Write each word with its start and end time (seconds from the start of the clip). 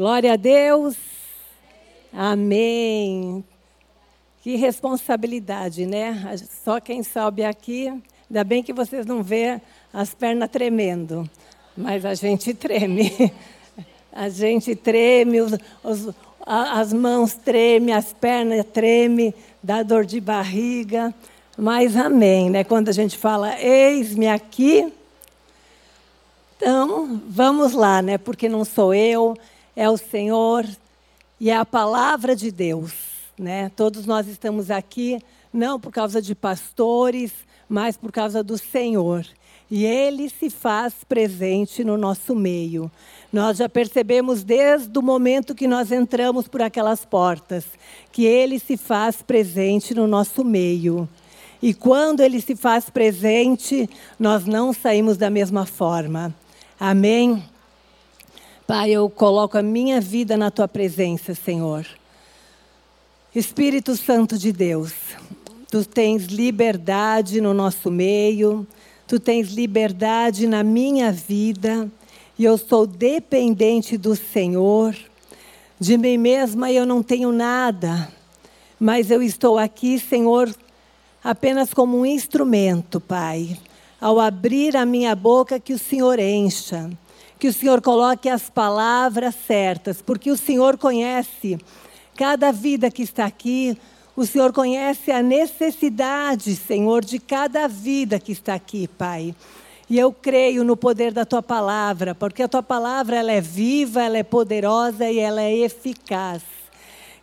Glória 0.00 0.32
a 0.32 0.36
Deus. 0.36 0.96
Amém. 2.10 3.44
Que 4.40 4.56
responsabilidade, 4.56 5.84
né? 5.84 6.38
Só 6.64 6.80
quem 6.80 7.02
sobe 7.02 7.44
aqui, 7.44 7.88
ainda 8.30 8.42
bem 8.42 8.62
que 8.62 8.72
vocês 8.72 9.04
não 9.04 9.22
vê 9.22 9.60
as 9.92 10.14
pernas 10.14 10.48
tremendo, 10.48 11.28
mas 11.76 12.06
a 12.06 12.14
gente 12.14 12.54
treme. 12.54 13.30
A 14.10 14.28
gente 14.30 14.74
treme, 14.74 15.40
os, 15.40 15.52
os, 15.84 16.14
as 16.44 16.92
mãos 16.92 17.34
tremem, 17.34 17.94
as 17.94 18.12
pernas 18.12 18.64
tremem, 18.72 19.32
dá 19.62 19.82
dor 19.84 20.04
de 20.04 20.18
barriga. 20.20 21.14
Mas 21.56 21.94
amém, 21.94 22.48
né? 22.48 22.64
Quando 22.64 22.88
a 22.88 22.92
gente 22.92 23.18
fala, 23.18 23.54
eis-me 23.60 24.26
aqui. 24.26 24.92
Então, 26.56 27.20
vamos 27.28 27.72
lá, 27.72 28.02
né? 28.02 28.18
Porque 28.18 28.48
não 28.48 28.64
sou 28.64 28.92
eu, 28.92 29.36
é 29.80 29.88
o 29.88 29.96
Senhor 29.96 30.66
e 31.40 31.48
é 31.48 31.56
a 31.56 31.64
palavra 31.64 32.36
de 32.36 32.50
Deus, 32.50 32.92
né? 33.38 33.70
Todos 33.74 34.04
nós 34.04 34.28
estamos 34.28 34.70
aqui 34.70 35.18
não 35.50 35.80
por 35.80 35.90
causa 35.90 36.20
de 36.20 36.34
pastores, 36.34 37.32
mas 37.66 37.96
por 37.96 38.12
causa 38.12 38.42
do 38.42 38.58
Senhor. 38.58 39.24
E 39.70 39.86
ele 39.86 40.28
se 40.28 40.50
faz 40.50 40.92
presente 41.08 41.82
no 41.82 41.96
nosso 41.96 42.36
meio. 42.36 42.92
Nós 43.32 43.56
já 43.56 43.70
percebemos 43.70 44.44
desde 44.44 44.98
o 44.98 45.02
momento 45.02 45.54
que 45.54 45.66
nós 45.66 45.90
entramos 45.90 46.46
por 46.46 46.60
aquelas 46.60 47.06
portas 47.06 47.64
que 48.12 48.26
ele 48.26 48.58
se 48.58 48.76
faz 48.76 49.22
presente 49.22 49.94
no 49.94 50.06
nosso 50.06 50.44
meio. 50.44 51.08
E 51.62 51.72
quando 51.72 52.20
ele 52.20 52.42
se 52.42 52.54
faz 52.54 52.90
presente, 52.90 53.88
nós 54.18 54.44
não 54.44 54.74
saímos 54.74 55.16
da 55.16 55.30
mesma 55.30 55.64
forma. 55.64 56.34
Amém? 56.78 57.42
Pai, 58.70 58.92
eu 58.92 59.10
coloco 59.10 59.58
a 59.58 59.64
minha 59.64 60.00
vida 60.00 60.36
na 60.36 60.48
tua 60.48 60.68
presença, 60.68 61.34
Senhor. 61.34 61.84
Espírito 63.34 63.96
Santo 63.96 64.38
de 64.38 64.52
Deus, 64.52 64.92
tu 65.68 65.84
tens 65.84 66.26
liberdade 66.26 67.40
no 67.40 67.52
nosso 67.52 67.90
meio, 67.90 68.64
tu 69.08 69.18
tens 69.18 69.48
liberdade 69.48 70.46
na 70.46 70.62
minha 70.62 71.10
vida, 71.10 71.90
e 72.38 72.44
eu 72.44 72.56
sou 72.56 72.86
dependente 72.86 73.96
do 73.96 74.14
Senhor. 74.14 74.96
De 75.80 75.98
mim 75.98 76.16
mesma 76.16 76.70
eu 76.70 76.86
não 76.86 77.02
tenho 77.02 77.32
nada, 77.32 78.08
mas 78.78 79.10
eu 79.10 79.20
estou 79.20 79.58
aqui, 79.58 79.98
Senhor, 79.98 80.48
apenas 81.24 81.74
como 81.74 81.98
um 81.98 82.06
instrumento, 82.06 83.00
Pai. 83.00 83.58
Ao 84.00 84.20
abrir 84.20 84.76
a 84.76 84.86
minha 84.86 85.16
boca, 85.16 85.58
que 85.58 85.72
o 85.72 85.78
Senhor 85.78 86.20
encha 86.20 86.88
que 87.40 87.48
o 87.48 87.52
Senhor 87.54 87.80
coloque 87.80 88.28
as 88.28 88.50
palavras 88.50 89.34
certas, 89.46 90.02
porque 90.02 90.30
o 90.30 90.36
Senhor 90.36 90.76
conhece 90.76 91.58
cada 92.14 92.52
vida 92.52 92.90
que 92.90 93.02
está 93.02 93.24
aqui, 93.24 93.78
o 94.14 94.26
Senhor 94.26 94.52
conhece 94.52 95.10
a 95.10 95.22
necessidade, 95.22 96.54
Senhor, 96.54 97.02
de 97.02 97.18
cada 97.18 97.66
vida 97.66 98.20
que 98.20 98.30
está 98.30 98.52
aqui, 98.52 98.86
Pai. 98.86 99.34
E 99.88 99.98
eu 99.98 100.12
creio 100.12 100.62
no 100.62 100.76
poder 100.76 101.14
da 101.14 101.24
tua 101.24 101.42
palavra, 101.42 102.14
porque 102.14 102.42
a 102.42 102.48
tua 102.48 102.62
palavra 102.62 103.16
ela 103.16 103.32
é 103.32 103.40
viva, 103.40 104.02
ela 104.02 104.18
é 104.18 104.22
poderosa 104.22 105.10
e 105.10 105.18
ela 105.18 105.40
é 105.40 105.56
eficaz. 105.56 106.42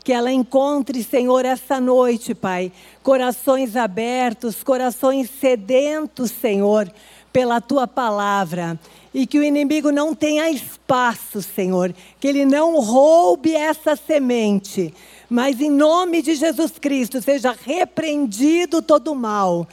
Que 0.04 0.12
ela 0.12 0.31
encontre, 0.31 1.04
Senhor, 1.04 1.46
essa 1.46 1.80
noite, 1.80 2.34
Pai, 2.34 2.72
corações 3.04 3.76
abertos, 3.76 4.64
corações 4.64 5.30
sedentos, 5.40 6.31
Senhor, 6.31 6.92
pela 7.31 7.62
tua 7.62 7.86
palavra 7.86 8.80
e 9.13 9.25
que 9.25 9.39
o 9.39 9.44
inimigo 9.44 9.91
não 9.91 10.13
tenha 10.13 10.50
espaço, 10.50 11.41
Senhor, 11.41 11.94
que 12.19 12.27
ele 12.27 12.45
não 12.45 12.80
roube 12.80 13.55
essa 13.55 13.95
semente, 13.95 14.94
mas 15.30 15.59
em 15.59 15.72
nome 15.72 16.22
de 16.22 16.36
Jesus 16.36 16.73
Cristo 16.80 17.22
seja 17.22 17.55
repreendido 17.66 18.81
todo 18.81 19.11
o 19.11 19.16
mal 19.16 19.67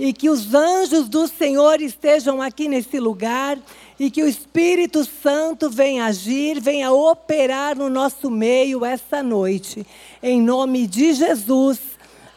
e 0.00 0.14
que 0.14 0.30
os 0.30 0.54
anjos 0.54 1.10
do 1.10 1.28
Senhor 1.28 1.82
estejam 1.82 2.40
aqui 2.40 2.68
nesse 2.68 2.98
lugar 2.98 3.58
e 3.98 4.10
que 4.10 4.22
o 4.22 4.26
Espírito 4.26 5.04
Santo 5.04 5.68
venha 5.68 6.06
agir, 6.06 6.58
venha 6.58 6.90
operar 6.90 7.76
no 7.76 7.90
nosso 7.90 8.30
meio 8.30 8.82
essa 8.82 9.22
noite. 9.22 9.86
Em 10.22 10.40
nome 10.40 10.86
de 10.86 11.12
Jesus. 11.12 11.78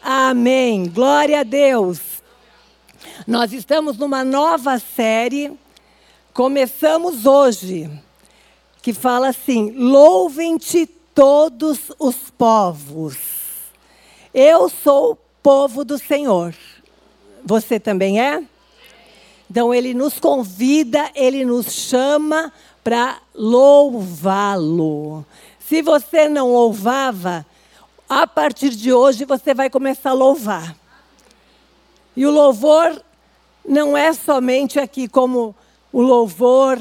Amém. 0.02 0.90
Glória 0.90 1.40
a 1.40 1.42
Deus. 1.42 2.00
Nós 3.26 3.50
estamos 3.54 3.96
numa 3.96 4.22
nova 4.22 4.78
série 4.78 5.50
Começamos 6.34 7.26
hoje, 7.26 7.88
que 8.82 8.92
fala 8.92 9.28
assim: 9.28 9.70
louvem-te 9.70 10.84
todos 11.14 11.92
os 11.96 12.16
povos. 12.36 13.16
Eu 14.34 14.68
sou 14.68 15.12
o 15.12 15.16
povo 15.40 15.84
do 15.84 15.96
Senhor. 15.96 16.52
Você 17.44 17.78
também 17.78 18.20
é? 18.20 18.42
Então 19.48 19.72
ele 19.72 19.94
nos 19.94 20.18
convida, 20.18 21.08
ele 21.14 21.44
nos 21.44 21.70
chama 21.70 22.52
para 22.82 23.18
louvá-lo. 23.32 25.24
Se 25.60 25.82
você 25.82 26.28
não 26.28 26.50
louvava, 26.52 27.46
a 28.08 28.26
partir 28.26 28.70
de 28.70 28.92
hoje 28.92 29.24
você 29.24 29.54
vai 29.54 29.70
começar 29.70 30.10
a 30.10 30.14
louvar. 30.14 30.74
E 32.16 32.26
o 32.26 32.30
louvor 32.32 33.00
não 33.64 33.96
é 33.96 34.12
somente 34.12 34.80
aqui 34.80 35.06
como 35.06 35.54
o 35.94 36.02
louvor 36.02 36.76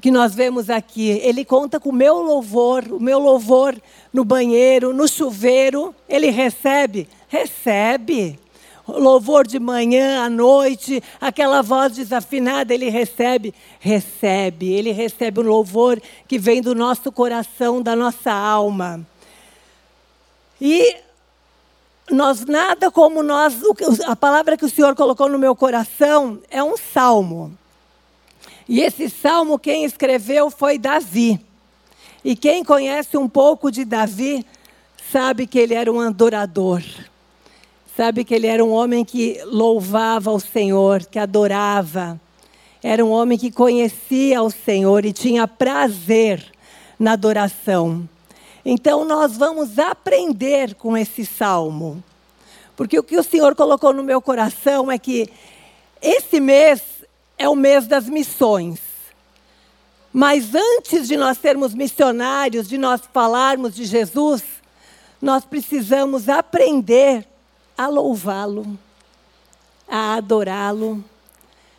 que 0.00 0.08
nós 0.08 0.32
vemos 0.32 0.70
aqui. 0.70 1.08
Ele 1.08 1.44
conta 1.44 1.80
com 1.80 1.90
o 1.90 1.92
meu 1.92 2.22
louvor, 2.22 2.84
o 2.92 3.00
meu 3.00 3.18
louvor 3.18 3.76
no 4.12 4.24
banheiro, 4.24 4.94
no 4.94 5.08
chuveiro. 5.08 5.92
Ele 6.08 6.30
recebe? 6.30 7.08
Recebe. 7.26 8.38
louvor 8.86 9.44
de 9.44 9.58
manhã, 9.58 10.22
à 10.22 10.30
noite, 10.30 11.02
aquela 11.20 11.60
voz 11.60 11.94
desafinada, 11.94 12.72
ele 12.72 12.88
recebe? 12.88 13.52
Recebe. 13.80 14.72
Ele 14.72 14.92
recebe 14.92 15.40
o 15.40 15.42
louvor 15.42 16.00
que 16.28 16.38
vem 16.38 16.62
do 16.62 16.72
nosso 16.72 17.10
coração, 17.10 17.82
da 17.82 17.96
nossa 17.96 18.32
alma. 18.32 19.04
E 20.60 20.98
nós 22.12 22.44
nada 22.44 22.92
como 22.92 23.24
nós, 23.24 23.56
a 24.06 24.14
palavra 24.14 24.56
que 24.56 24.64
o 24.64 24.70
Senhor 24.70 24.94
colocou 24.94 25.28
no 25.28 25.36
meu 25.36 25.56
coração 25.56 26.38
é 26.48 26.62
um 26.62 26.76
salmo. 26.76 27.58
E 28.68 28.80
esse 28.80 29.08
salmo 29.08 29.58
quem 29.58 29.84
escreveu 29.84 30.50
foi 30.50 30.78
Davi. 30.78 31.40
E 32.24 32.34
quem 32.34 32.64
conhece 32.64 33.16
um 33.16 33.28
pouco 33.28 33.70
de 33.70 33.84
Davi 33.84 34.44
sabe 35.12 35.46
que 35.46 35.58
ele 35.58 35.74
era 35.74 35.92
um 35.92 36.00
adorador. 36.00 36.82
Sabe 37.96 38.24
que 38.24 38.34
ele 38.34 38.46
era 38.46 38.64
um 38.64 38.72
homem 38.72 39.04
que 39.04 39.40
louvava 39.44 40.30
o 40.30 40.40
Senhor, 40.40 41.04
que 41.06 41.18
adorava. 41.18 42.20
Era 42.82 43.04
um 43.04 43.10
homem 43.10 43.38
que 43.38 43.50
conhecia 43.50 44.42
o 44.42 44.50
Senhor 44.50 45.04
e 45.04 45.12
tinha 45.12 45.46
prazer 45.46 46.44
na 46.98 47.12
adoração. 47.12 48.08
Então 48.64 49.04
nós 49.04 49.36
vamos 49.36 49.78
aprender 49.78 50.74
com 50.74 50.96
esse 50.96 51.24
salmo. 51.24 52.02
Porque 52.76 52.98
o 52.98 53.02
que 53.02 53.16
o 53.16 53.22
Senhor 53.22 53.54
colocou 53.54 53.92
no 53.92 54.02
meu 54.02 54.20
coração 54.20 54.90
é 54.90 54.98
que 54.98 55.30
esse 56.02 56.40
mês 56.40 56.82
é 57.38 57.48
o 57.48 57.54
mês 57.54 57.86
das 57.86 58.08
missões. 58.08 58.80
Mas 60.12 60.54
antes 60.54 61.06
de 61.06 61.16
nós 61.16 61.36
sermos 61.38 61.74
missionários, 61.74 62.68
de 62.68 62.78
nós 62.78 63.02
falarmos 63.12 63.74
de 63.74 63.84
Jesus, 63.84 64.42
nós 65.20 65.44
precisamos 65.44 66.28
aprender 66.28 67.26
a 67.76 67.86
louvá-lo, 67.86 68.78
a 69.86 70.14
adorá-lo, 70.14 71.04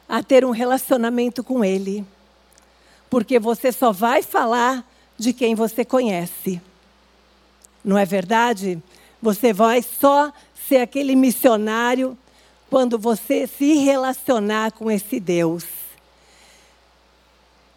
a 0.07 0.21
ter 0.21 0.45
um 0.45 0.51
relacionamento 0.51 1.43
com 1.43 1.65
Ele. 1.65 2.05
Porque 3.09 3.39
você 3.39 3.71
só 3.71 3.91
vai 3.91 4.21
falar 4.21 4.85
de 5.17 5.33
quem 5.33 5.55
você 5.55 5.83
conhece. 5.83 6.61
Não 7.83 7.97
é 7.97 8.05
verdade? 8.05 8.81
Você 9.21 9.51
vai 9.51 9.81
só 9.81 10.31
ser 10.67 10.77
aquele 10.77 11.15
missionário 11.15 12.17
quando 12.69 12.97
você 12.97 13.47
se 13.47 13.75
relacionar 13.75 14.71
com 14.71 14.91
esse 14.91 15.19
Deus. 15.19 15.65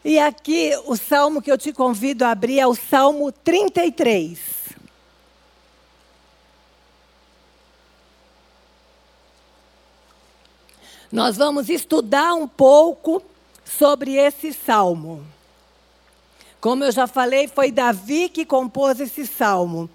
E 0.05 0.19
aqui 0.19 0.73
o 0.87 0.97
salmo 0.97 1.43
que 1.43 1.53
eu 1.53 1.59
te 1.59 1.73
convido 1.73 2.25
a 2.25 2.31
abrir 2.31 2.59
é 2.59 2.67
o 2.67 2.75
Salmo 2.75 3.31
33. 3.31 4.39
Nós 11.13 11.37
vamos 11.37 11.69
estudar 11.69 12.35
um 12.35 12.47
pouco 12.47 13.23
sobre 13.65 14.15
esse 14.15 14.53
salmo. 14.53 15.25
Como 16.61 16.85
eu 16.85 16.93
já 16.93 17.07
falei, 17.07 17.49
foi 17.49 17.71
Davi 17.71 18.29
que 18.29 18.45
compôs 18.45 19.01
esse 19.01 19.27
salmo. 19.27 19.91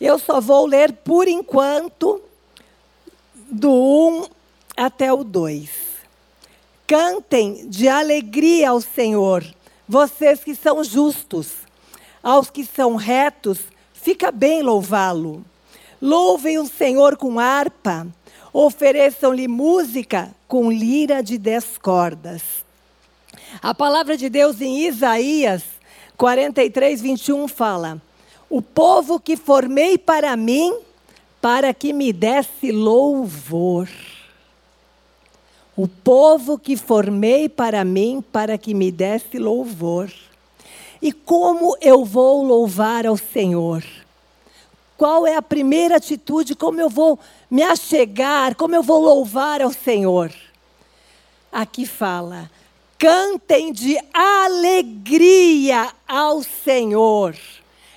Eu 0.00 0.18
só 0.18 0.40
vou 0.40 0.66
ler 0.66 0.92
por 0.92 1.26
enquanto 1.26 2.22
do 3.50 3.70
1 3.70 4.26
até 4.76 5.12
o 5.12 5.22
2. 5.22 5.70
Cantem 6.86 7.68
de 7.68 7.88
alegria 7.88 8.70
ao 8.70 8.80
Senhor, 8.80 9.44
vocês 9.88 10.42
que 10.42 10.54
são 10.54 10.82
justos. 10.84 11.48
Aos 12.22 12.50
que 12.50 12.64
são 12.64 12.96
retos, 12.96 13.60
fica 13.92 14.32
bem 14.32 14.62
louvá-lo. 14.62 15.44
Louvem 16.02 16.58
o 16.58 16.66
Senhor 16.66 17.16
com 17.16 17.38
harpa, 17.38 18.06
ofereçam-lhe 18.52 19.46
música 19.46 20.34
com 20.48 20.70
lira 20.70 21.22
de 21.22 21.38
dez 21.38 21.78
cordas. 21.78 22.42
A 23.62 23.74
palavra 23.74 24.16
de 24.16 24.28
Deus 24.28 24.60
em 24.60 24.86
Isaías 24.86 25.62
43, 26.16 27.00
21 27.00 27.48
fala: 27.48 28.00
O 28.48 28.60
povo 28.60 29.20
que 29.20 29.36
formei 29.36 29.98
para 29.98 30.36
mim, 30.36 30.76
para 31.46 31.72
que 31.72 31.92
me 31.92 32.12
desse 32.12 32.72
louvor. 32.72 33.88
O 35.76 35.86
povo 35.86 36.58
que 36.58 36.76
formei 36.76 37.48
para 37.48 37.84
mim, 37.84 38.20
para 38.32 38.58
que 38.58 38.74
me 38.74 38.90
desse 38.90 39.38
louvor. 39.38 40.12
E 41.00 41.12
como 41.12 41.76
eu 41.80 42.04
vou 42.04 42.42
louvar 42.42 43.06
ao 43.06 43.16
Senhor? 43.16 43.84
Qual 44.96 45.24
é 45.24 45.36
a 45.36 45.42
primeira 45.42 45.98
atitude? 45.98 46.56
Como 46.56 46.80
eu 46.80 46.90
vou 46.90 47.16
me 47.48 47.62
achegar? 47.62 48.56
Como 48.56 48.74
eu 48.74 48.82
vou 48.82 49.00
louvar 49.00 49.62
ao 49.62 49.72
Senhor? 49.72 50.34
Aqui 51.52 51.86
fala: 51.86 52.50
cantem 52.98 53.72
de 53.72 53.96
alegria 54.12 55.92
ao 56.08 56.42
Senhor. 56.42 57.36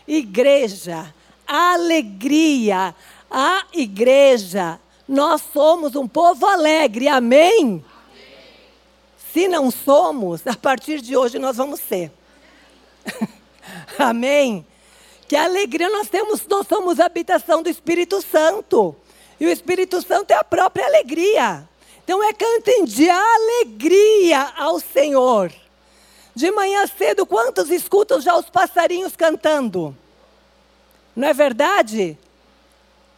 Igreja, 0.07 1.11
alegria. 1.47 2.93
A 3.29 3.65
igreja, 3.73 4.79
nós 5.07 5.41
somos 5.53 5.95
um 5.95 6.07
povo 6.07 6.45
alegre, 6.45 7.07
amém? 7.07 7.61
amém? 7.61 7.85
Se 9.31 9.47
não 9.47 9.69
somos, 9.69 10.45
a 10.47 10.55
partir 10.55 11.01
de 11.01 11.15
hoje 11.15 11.37
nós 11.37 11.57
vamos 11.57 11.79
ser. 11.79 12.11
amém? 13.99 14.65
Que 15.27 15.35
alegria 15.35 15.89
nós 15.89 16.09
temos, 16.09 16.45
nós 16.47 16.67
somos 16.67 16.99
habitação 16.99 17.61
do 17.61 17.69
Espírito 17.69 18.21
Santo. 18.21 18.95
E 19.39 19.45
o 19.45 19.49
Espírito 19.49 20.01
Santo 20.01 20.31
é 20.31 20.35
a 20.35 20.43
própria 20.43 20.85
alegria. 20.85 21.69
Então 22.03 22.23
é 22.23 22.33
cantem 22.33 22.83
de 22.85 23.07
alegria 23.07 24.51
ao 24.57 24.79
Senhor. 24.79 25.51
De 26.33 26.49
manhã 26.51 26.87
cedo, 26.87 27.25
quantos 27.25 27.69
escutam 27.69 28.19
já 28.19 28.35
os 28.35 28.49
passarinhos 28.49 29.15
cantando? 29.15 29.95
Não 31.15 31.27
é 31.27 31.33
verdade? 31.33 32.17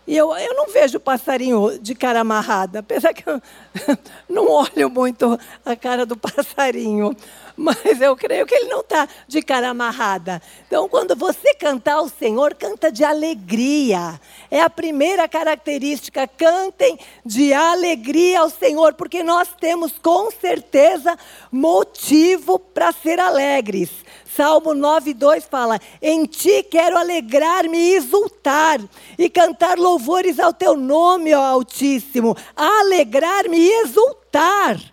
E 0.07 0.17
eu, 0.17 0.35
eu 0.35 0.55
não 0.55 0.67
vejo 0.67 0.99
passarinho 0.99 1.79
de 1.79 1.93
cara 1.93 2.21
amarrada, 2.21 2.79
apesar 2.79 3.13
que 3.13 3.23
eu 3.29 3.41
não 4.27 4.49
olho 4.49 4.89
muito 4.89 5.39
a 5.63 5.75
cara 5.75 6.05
do 6.05 6.17
passarinho 6.17 7.15
mas 7.61 8.01
eu 8.01 8.15
creio 8.15 8.45
que 8.45 8.55
ele 8.55 8.69
não 8.69 8.81
está 8.81 9.07
de 9.27 9.41
cara 9.41 9.69
amarrada. 9.69 10.41
Então, 10.65 10.89
quando 10.89 11.15
você 11.15 11.53
cantar 11.53 11.93
ao 11.93 12.09
Senhor, 12.09 12.55
canta 12.55 12.91
de 12.91 13.03
alegria. 13.03 14.19
É 14.49 14.61
a 14.61 14.69
primeira 14.69 15.27
característica. 15.27 16.27
Cantem 16.27 16.99
de 17.23 17.53
alegria 17.53 18.39
ao 18.39 18.49
Senhor, 18.49 18.95
porque 18.95 19.21
nós 19.21 19.49
temos 19.59 19.93
com 20.01 20.31
certeza 20.31 21.17
motivo 21.51 22.57
para 22.57 22.91
ser 22.91 23.19
alegres. 23.19 23.89
Salmo 24.35 24.73
9,2 24.73 25.43
fala: 25.49 25.79
Em 26.01 26.25
ti 26.25 26.63
quero 26.63 26.97
alegrar-me 26.97 27.77
e 27.77 27.95
exultar, 27.95 28.79
e 29.17 29.29
cantar 29.29 29.77
louvores 29.77 30.39
ao 30.39 30.53
teu 30.53 30.75
nome, 30.75 31.33
ó 31.33 31.41
Altíssimo. 31.41 32.35
Alegrar-me 32.55 33.57
e 33.57 33.81
exultar 33.83 34.90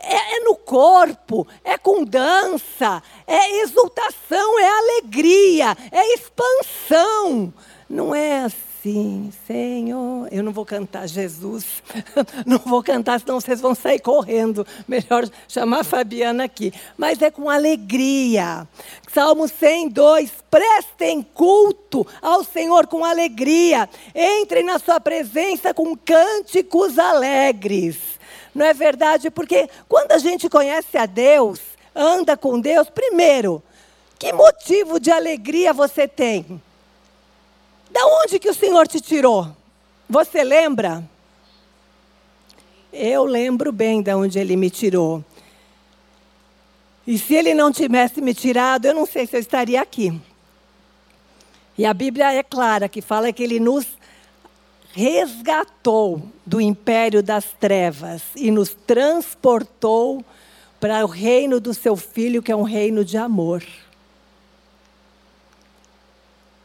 é, 0.00 0.36
é 0.36 0.40
no 0.40 0.56
corpo, 0.56 1.46
é 1.62 1.76
com 1.76 2.04
dança, 2.04 3.02
é 3.26 3.60
exultação, 3.60 4.58
é 4.58 4.68
alegria, 4.68 5.76
é 5.92 6.14
expansão. 6.14 7.52
Não 7.88 8.14
é 8.14 8.44
assim, 8.44 9.30
Senhor. 9.46 10.28
Eu 10.32 10.42
não 10.42 10.52
vou 10.52 10.64
cantar 10.64 11.06
Jesus, 11.06 11.82
não 12.46 12.58
vou 12.58 12.82
cantar, 12.82 13.20
senão 13.20 13.40
vocês 13.40 13.60
vão 13.60 13.74
sair 13.74 14.00
correndo. 14.00 14.66
Melhor 14.88 15.28
chamar 15.46 15.80
a 15.80 15.84
Fabiana 15.84 16.44
aqui. 16.44 16.72
Mas 16.96 17.20
é 17.20 17.30
com 17.30 17.50
alegria. 17.50 18.66
Salmo 19.12 19.48
102, 19.48 20.30
prestem 20.50 21.22
culto 21.22 22.06
ao 22.22 22.42
Senhor 22.42 22.86
com 22.86 23.04
alegria. 23.04 23.88
Entrem 24.14 24.64
na 24.64 24.78
sua 24.78 24.98
presença 24.98 25.74
com 25.74 25.94
cânticos 25.96 26.98
alegres. 26.98 28.09
Não 28.54 28.66
é 28.66 28.74
verdade? 28.74 29.30
Porque 29.30 29.68
quando 29.88 30.12
a 30.12 30.18
gente 30.18 30.48
conhece 30.48 30.96
a 30.96 31.06
Deus, 31.06 31.60
anda 31.94 32.36
com 32.36 32.60
Deus, 32.60 32.88
primeiro, 32.90 33.62
que 34.18 34.32
motivo 34.32 34.98
de 34.98 35.10
alegria 35.10 35.72
você 35.72 36.06
tem? 36.06 36.60
Da 37.90 38.04
onde 38.06 38.38
que 38.38 38.48
o 38.48 38.54
Senhor 38.54 38.86
te 38.86 39.00
tirou? 39.00 39.48
Você 40.08 40.44
lembra? 40.44 41.02
Eu 42.92 43.24
lembro 43.24 43.72
bem 43.72 44.02
de 44.02 44.14
onde 44.14 44.38
ele 44.38 44.56
me 44.56 44.68
tirou. 44.68 45.24
E 47.06 47.18
se 47.18 47.34
ele 47.34 47.54
não 47.54 47.72
tivesse 47.72 48.20
me 48.20 48.34
tirado, 48.34 48.86
eu 48.86 48.94
não 48.94 49.06
sei 49.06 49.26
se 49.26 49.36
eu 49.36 49.40
estaria 49.40 49.80
aqui. 49.80 50.20
E 51.78 51.86
a 51.86 51.94
Bíblia 51.94 52.32
é 52.32 52.42
clara 52.42 52.88
que 52.88 53.00
fala 53.00 53.32
que 53.32 53.42
ele 53.42 53.58
nos 53.58 53.86
resgatou 54.92 56.22
do 56.44 56.60
império 56.60 57.22
das 57.22 57.46
trevas 57.58 58.22
e 58.34 58.50
nos 58.50 58.74
transportou 58.86 60.24
para 60.80 61.04
o 61.04 61.08
reino 61.08 61.60
do 61.60 61.74
seu 61.74 61.96
filho, 61.96 62.42
que 62.42 62.50
é 62.50 62.56
um 62.56 62.62
reino 62.62 63.04
de 63.04 63.16
amor. 63.16 63.62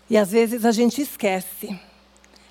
E 0.10 0.18
às 0.18 0.32
vezes 0.32 0.66
a 0.66 0.72
gente 0.72 1.02
esquece. 1.02 1.78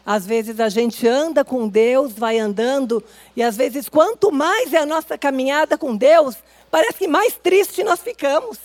Às 0.05 0.27
vezes 0.27 0.61
a 0.61 0.69
gente 0.69 1.09
anda 1.09 1.45
com 1.45 1.67
Deus, 1.67 2.13
vai 2.13 2.39
andando, 2.39 3.03
e 3.35 3.43
às 3.43 3.57
vezes 3.57 3.89
quanto 3.89 4.31
mais 4.31 4.73
é 4.75 4.79
a 4.79 4.87
nossa 4.87 5.17
caminhada 5.17 5.79
com 5.79 5.97
Deus, 5.97 6.37
parece 6.71 6.99
que 6.99 7.09
mais 7.09 7.35
triste 7.35 7.83
nós 7.83 8.01
ficamos. 8.01 8.59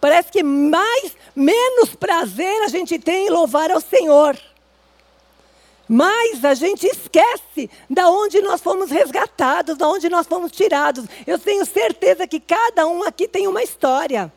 Parece 0.00 0.32
que 0.32 0.42
mais 0.42 1.14
menos 1.36 1.94
prazer 1.94 2.62
a 2.62 2.68
gente 2.68 2.98
tem 2.98 3.26
em 3.26 3.30
louvar 3.30 3.70
ao 3.70 3.80
Senhor. 3.80 4.36
Mas 5.94 6.42
a 6.42 6.54
gente 6.54 6.86
esquece 6.86 7.68
da 7.90 8.08
onde 8.08 8.40
nós 8.40 8.62
fomos 8.62 8.90
resgatados, 8.90 9.76
da 9.76 9.86
onde 9.86 10.08
nós 10.08 10.26
fomos 10.26 10.50
tirados. 10.50 11.04
Eu 11.26 11.38
tenho 11.38 11.66
certeza 11.66 12.26
que 12.26 12.40
cada 12.40 12.86
um 12.86 13.02
aqui 13.02 13.28
tem 13.28 13.46
uma 13.46 13.62
história. 13.62 14.32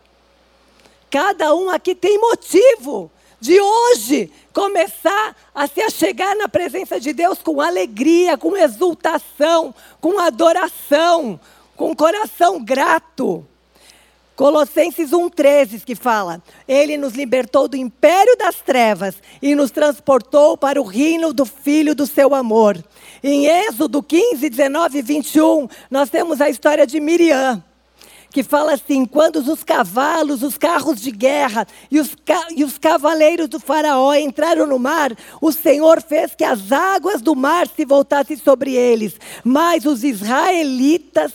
Cada 1.10 1.56
um 1.56 1.70
aqui 1.70 1.96
tem 1.96 2.20
motivo 2.20 3.10
de 3.40 3.58
hoje 3.62 4.30
começar 4.52 5.34
a 5.56 5.66
se 5.66 5.80
achegar 5.80 6.36
na 6.36 6.50
presença 6.50 7.00
de 7.00 7.14
Deus 7.14 7.40
com 7.40 7.62
alegria, 7.62 8.38
com 8.38 8.58
exultação, 8.58 9.74
com 10.02 10.20
adoração, 10.20 11.40
com 11.78 11.96
coração 11.96 12.62
grato. 12.62 13.48
Colossenses 14.36 15.12
1,13 15.12 15.84
que 15.84 15.96
fala: 15.96 16.42
Ele 16.68 16.98
nos 16.98 17.14
libertou 17.14 17.68
do 17.68 17.78
império 17.78 18.38
das 18.38 18.62
trevas 18.62 19.16
e 19.42 19.56
nos 19.56 19.72
transportou 19.72 20.58
para 20.58 20.80
o 20.80 20.86
reino 20.86 21.34
do 21.34 21.46
Filho 21.46 21.96
do 21.96 22.06
seu 22.06 22.36
amor. 22.36 22.78
Em 23.24 23.48
Êxodo 23.48 24.04
15, 24.04 24.50
19 24.50 25.00
e 25.00 25.02
21, 25.02 25.68
nós 25.90 26.10
temos 26.10 26.42
a 26.42 26.50
história 26.50 26.86
de 26.86 27.00
Miriam 27.00 27.64
que 28.36 28.44
fala 28.44 28.74
assim: 28.74 29.06
quando 29.06 29.38
os 29.38 29.64
cavalos, 29.64 30.44
os 30.44 30.58
carros 30.58 31.00
de 31.00 31.10
guerra 31.10 31.66
e 31.90 32.02
os, 32.02 32.18
e 32.54 32.66
os 32.66 32.78
cavaleiros 32.78 33.48
do 33.48 33.62
Faraó 33.62 34.14
entraram 34.14 34.68
no 34.68 34.78
mar, 34.78 35.16
o 35.40 35.54
Senhor 35.54 36.02
fez 36.02 36.36
que 36.36 36.44
as 36.44 36.70
águas 36.70 37.22
do 37.22 37.34
mar 37.34 37.66
se 37.66 37.86
voltassem 37.86 38.36
sobre 38.36 38.74
eles. 38.74 39.18
Mas 39.42 39.86
os 39.86 40.04
israelitas 40.04 41.32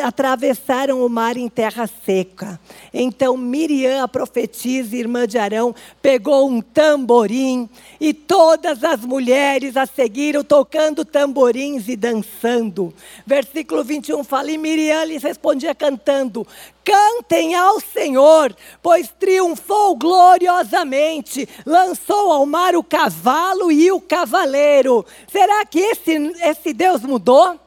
atravessaram 0.00 1.04
o 1.04 1.08
mar 1.08 1.36
em 1.36 1.48
terra 1.48 1.90
seca. 2.06 2.60
Então 2.94 3.36
Miriam, 3.36 4.04
a 4.04 4.06
profetisa, 4.06 4.94
irmã 4.94 5.26
de 5.26 5.38
Arão, 5.38 5.74
pegou 6.00 6.48
um 6.48 6.60
tamborim 6.60 7.68
e 8.00 8.14
todas 8.14 8.84
as 8.84 9.00
mulheres 9.00 9.76
a 9.76 9.86
seguiram 9.86 10.44
tocando 10.44 11.04
tamborins 11.04 11.88
e 11.88 11.96
dançando. 11.96 12.94
Versículo 13.26 13.82
21 13.82 14.22
fala: 14.22 14.52
E 14.52 14.56
Miriam 14.56 15.02
lhes 15.02 15.31
respondia 15.32 15.74
cantando: 15.74 16.46
Cantem 16.84 17.54
ao 17.54 17.80
Senhor, 17.80 18.54
pois 18.82 19.08
triunfou 19.18 19.96
gloriosamente, 19.96 21.48
lançou 21.64 22.30
ao 22.30 22.46
mar 22.46 22.76
o 22.76 22.84
cavalo 22.84 23.72
e 23.72 23.90
o 23.90 24.00
cavaleiro. 24.00 25.04
Será 25.26 25.64
que 25.64 25.80
esse, 25.80 26.12
esse 26.42 26.72
Deus 26.72 27.02
mudou? 27.02 27.58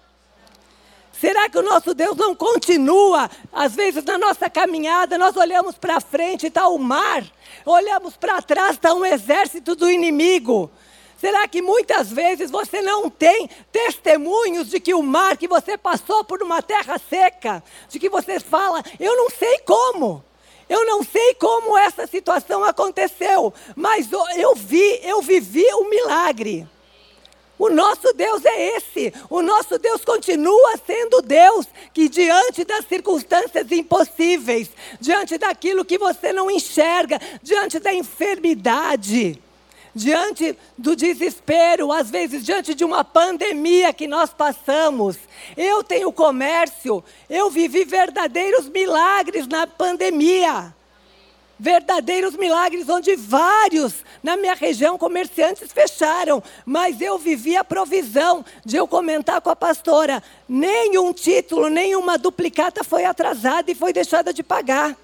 Será 1.19 1.49
que 1.49 1.57
o 1.57 1.63
nosso 1.63 1.93
Deus 1.93 2.15
não 2.17 2.35
continua? 2.35 3.29
Às 3.51 3.73
vezes 3.73 4.03
na 4.03 4.17
nossa 4.17 4.49
caminhada 4.49 5.17
nós 5.17 5.35
olhamos 5.35 5.75
para 5.77 5.99
frente 5.99 6.43
e 6.43 6.47
está 6.47 6.67
o 6.67 6.77
mar, 6.77 7.23
olhamos 7.65 8.15
para 8.15 8.41
trás 8.41 8.71
está 8.71 8.93
um 8.93 9.05
exército 9.05 9.75
do 9.75 9.89
inimigo. 9.89 10.69
Será 11.17 11.47
que 11.47 11.61
muitas 11.61 12.11
vezes 12.11 12.51
você 12.51 12.81
não 12.81 13.09
tem 13.09 13.49
testemunhos 13.71 14.69
de 14.69 14.79
que 14.79 14.93
o 14.93 15.01
mar 15.01 15.37
que 15.37 15.47
você 15.47 15.77
passou 15.77 16.23
por 16.23 16.43
uma 16.43 16.61
terra 16.61 16.97
seca, 16.97 17.63
de 17.89 17.99
que 17.99 18.09
você 18.09 18.39
fala, 18.39 18.83
eu 18.99 19.15
não 19.15 19.29
sei 19.29 19.59
como, 19.59 20.23
Eu 20.67 20.83
não 20.83 21.03
sei 21.03 21.35
como 21.35 21.77
essa 21.77 22.07
situação 22.07 22.63
aconteceu, 22.63 23.53
mas 23.75 24.09
eu 24.35 24.55
vi, 24.55 24.99
eu 25.03 25.21
vivi 25.21 25.63
o 25.73 25.83
um 25.83 25.89
milagre. 25.89 26.67
O 27.57 27.69
nosso 27.69 28.13
Deus 28.13 28.43
é 28.43 28.75
esse. 28.75 29.13
O 29.29 29.41
nosso 29.41 29.77
Deus 29.77 30.03
continua 30.03 30.75
sendo 30.85 31.21
Deus 31.21 31.67
que, 31.93 32.09
diante 32.09 32.65
das 32.65 32.85
circunstâncias 32.85 33.71
impossíveis, 33.71 34.69
diante 34.99 35.37
daquilo 35.37 35.85
que 35.85 35.97
você 35.97 36.33
não 36.33 36.51
enxerga, 36.51 37.19
diante 37.41 37.79
da 37.79 37.93
enfermidade, 37.93 39.41
diante 39.95 40.57
do 40.77 40.95
desespero, 40.95 41.91
às 41.91 42.11
vezes 42.11 42.43
diante 42.43 42.75
de 42.75 42.83
uma 42.83 43.03
pandemia 43.03 43.93
que 43.93 44.07
nós 44.07 44.31
passamos. 44.31 45.17
Eu 45.55 45.81
tenho 45.83 46.11
comércio, 46.11 47.01
eu 47.29 47.49
vivi 47.49 47.85
verdadeiros 47.85 48.67
milagres 48.67 49.47
na 49.47 49.65
pandemia 49.65 50.75
verdadeiros 51.57 52.35
milagres, 52.35 52.89
onde 52.89 53.15
vários 53.15 54.03
na 54.21 54.35
minha 54.35 54.53
região 54.53 54.97
comerciantes 54.97 55.71
fecharam, 55.71 56.43
mas 56.65 56.99
eu 56.99 57.17
vivi 57.17 57.55
a 57.55 57.63
provisão 57.63 58.43
de 58.65 58.75
eu 58.75 58.87
comentar 58.87 59.41
com 59.41 59.49
a 59.49 59.55
pastora: 59.55 60.21
nenhum 60.47 61.13
título, 61.13 61.69
nenhuma 61.69 62.17
duplicata 62.17 62.83
foi 62.83 63.05
atrasada 63.05 63.71
e 63.71 63.75
foi 63.75 63.93
deixada 63.93 64.33
de 64.33 64.43
pagar. 64.43 64.95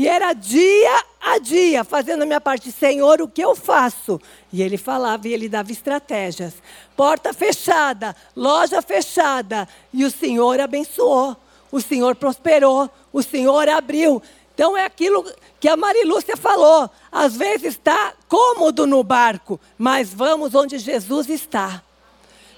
E 0.00 0.08
era 0.08 0.32
dia 0.32 1.04
a 1.20 1.36
dia, 1.36 1.84
fazendo 1.84 2.22
a 2.22 2.24
minha 2.24 2.40
parte, 2.40 2.72
Senhor, 2.72 3.20
o 3.20 3.28
que 3.28 3.44
eu 3.44 3.54
faço? 3.54 4.18
E 4.50 4.62
ele 4.62 4.78
falava 4.78 5.28
e 5.28 5.34
ele 5.34 5.46
dava 5.46 5.70
estratégias. 5.70 6.54
Porta 6.96 7.34
fechada, 7.34 8.16
loja 8.34 8.80
fechada, 8.80 9.68
e 9.92 10.02
o 10.02 10.10
Senhor 10.10 10.58
abençoou, 10.58 11.36
o 11.70 11.82
Senhor 11.82 12.16
prosperou, 12.16 12.88
o 13.12 13.22
Senhor 13.22 13.68
abriu. 13.68 14.22
Então 14.54 14.74
é 14.74 14.86
aquilo 14.86 15.22
que 15.60 15.68
a 15.68 15.76
Marilúcia 15.76 16.34
falou. 16.34 16.88
Às 17.12 17.36
vezes 17.36 17.74
está 17.74 18.14
cômodo 18.26 18.86
no 18.86 19.04
barco, 19.04 19.60
mas 19.76 20.14
vamos 20.14 20.54
onde 20.54 20.78
Jesus 20.78 21.28
está. 21.28 21.82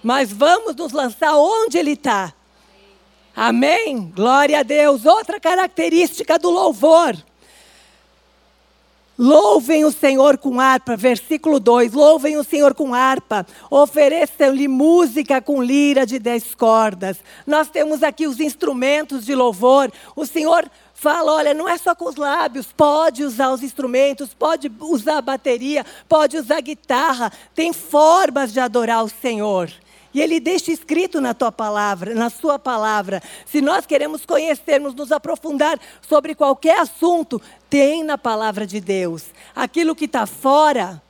Mas 0.00 0.32
vamos 0.32 0.76
nos 0.76 0.92
lançar 0.92 1.34
onde 1.34 1.76
Ele 1.76 1.94
está. 1.94 2.32
Amém? 3.34 4.12
Glória 4.14 4.60
a 4.60 4.62
Deus. 4.62 5.04
Outra 5.04 5.40
característica 5.40 6.38
do 6.38 6.48
louvor. 6.48 7.16
Louvem 9.22 9.84
o 9.84 9.92
Senhor 9.92 10.36
com 10.36 10.58
harpa, 10.58 10.96
versículo 10.96 11.60
2. 11.60 11.92
Louvem 11.92 12.36
o 12.36 12.42
Senhor 12.42 12.74
com 12.74 12.92
harpa, 12.92 13.46
ofereçam-lhe 13.70 14.66
música 14.66 15.40
com 15.40 15.62
lira 15.62 16.04
de 16.04 16.18
dez 16.18 16.56
cordas. 16.56 17.18
Nós 17.46 17.70
temos 17.70 18.02
aqui 18.02 18.26
os 18.26 18.40
instrumentos 18.40 19.24
de 19.24 19.32
louvor. 19.32 19.92
O 20.16 20.26
Senhor 20.26 20.68
fala: 20.92 21.34
olha, 21.34 21.54
não 21.54 21.68
é 21.68 21.78
só 21.78 21.94
com 21.94 22.08
os 22.08 22.16
lábios, 22.16 22.72
pode 22.76 23.22
usar 23.22 23.52
os 23.52 23.62
instrumentos, 23.62 24.34
pode 24.34 24.68
usar 24.80 25.18
a 25.18 25.22
bateria, 25.22 25.86
pode 26.08 26.36
usar 26.36 26.56
a 26.56 26.60
guitarra, 26.60 27.32
tem 27.54 27.72
formas 27.72 28.52
de 28.52 28.58
adorar 28.58 29.04
o 29.04 29.08
Senhor. 29.08 29.70
E 30.14 30.20
ele 30.20 30.38
deixa 30.38 30.70
escrito 30.70 31.20
na 31.20 31.32
tua 31.32 31.50
palavra, 31.50 32.14
na 32.14 32.28
sua 32.28 32.58
palavra. 32.58 33.22
Se 33.46 33.60
nós 33.60 33.86
queremos 33.86 34.26
conhecermos, 34.26 34.94
nos 34.94 35.10
aprofundar 35.10 35.78
sobre 36.06 36.34
qualquer 36.34 36.80
assunto, 36.80 37.40
tem 37.70 38.04
na 38.04 38.18
palavra 38.18 38.66
de 38.66 38.80
Deus. 38.80 39.24
Aquilo 39.54 39.94
que 39.94 40.04
está 40.04 40.26
fora, 40.26 41.00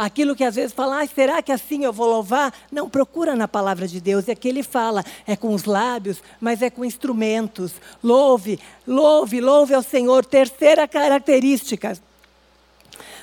Aquilo 0.00 0.34
que 0.34 0.44
às 0.44 0.54
vezes 0.54 0.72
fala, 0.72 1.02
ah, 1.02 1.06
será 1.06 1.42
que 1.42 1.52
assim 1.52 1.84
eu 1.84 1.92
vou 1.92 2.08
louvar? 2.08 2.54
Não, 2.72 2.88
procura 2.88 3.36
na 3.36 3.46
palavra 3.46 3.86
de 3.86 4.00
Deus. 4.00 4.28
E 4.28 4.30
aqui 4.30 4.48
ele 4.48 4.62
fala, 4.62 5.04
é 5.26 5.36
com 5.36 5.52
os 5.52 5.64
lábios, 5.64 6.22
mas 6.40 6.62
é 6.62 6.70
com 6.70 6.86
instrumentos. 6.86 7.72
Louve, 8.02 8.58
louve, 8.86 9.42
louve 9.42 9.74
ao 9.74 9.82
Senhor. 9.82 10.24
Terceira 10.24 10.88
característica 10.88 11.98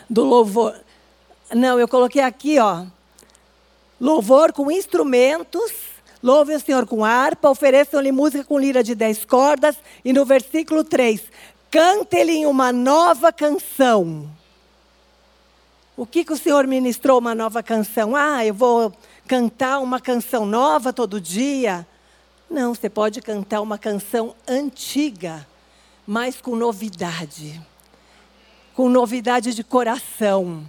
do 0.08 0.24
louvor. 0.24 0.80
Não, 1.52 1.80
eu 1.80 1.88
coloquei 1.88 2.22
aqui, 2.22 2.60
ó. 2.60 2.86
Louvor 4.00 4.54
com 4.54 4.72
instrumentos. 4.72 5.72
Louve 6.22 6.56
o 6.56 6.60
Senhor 6.60 6.86
com 6.86 7.06
harpa, 7.06 7.50
ofereçam-lhe 7.50 8.12
música 8.12 8.44
com 8.44 8.60
lira 8.60 8.84
de 8.84 8.96
dez 8.96 9.24
cordas. 9.24 9.78
E 10.04 10.12
no 10.12 10.26
versículo 10.26 10.84
3, 10.84 11.22
cante-lhe 11.70 12.46
uma 12.46 12.72
nova 12.72 13.32
canção. 13.32 14.30
O 15.96 16.06
que, 16.06 16.24
que 16.24 16.34
o 16.34 16.38
Senhor 16.38 16.68
ministrou 16.68 17.18
uma 17.18 17.34
nova 17.34 17.64
canção? 17.64 18.16
Ah, 18.16 18.46
eu 18.46 18.54
vou 18.54 18.94
cantar 19.28 19.80
uma 19.80 20.00
canção 20.00 20.46
nova 20.46 20.94
todo 20.94 21.20
dia. 21.20 21.88
Não, 22.50 22.74
você 22.74 22.90
pode 22.90 23.22
cantar 23.22 23.62
uma 23.62 23.78
canção 23.78 24.36
antiga, 24.48 25.46
mas 26.06 26.40
com 26.40 26.56
novidade. 26.56 27.60
Com 28.76 28.90
novidade 28.90 29.54
de 29.56 29.64
coração. 29.64 30.64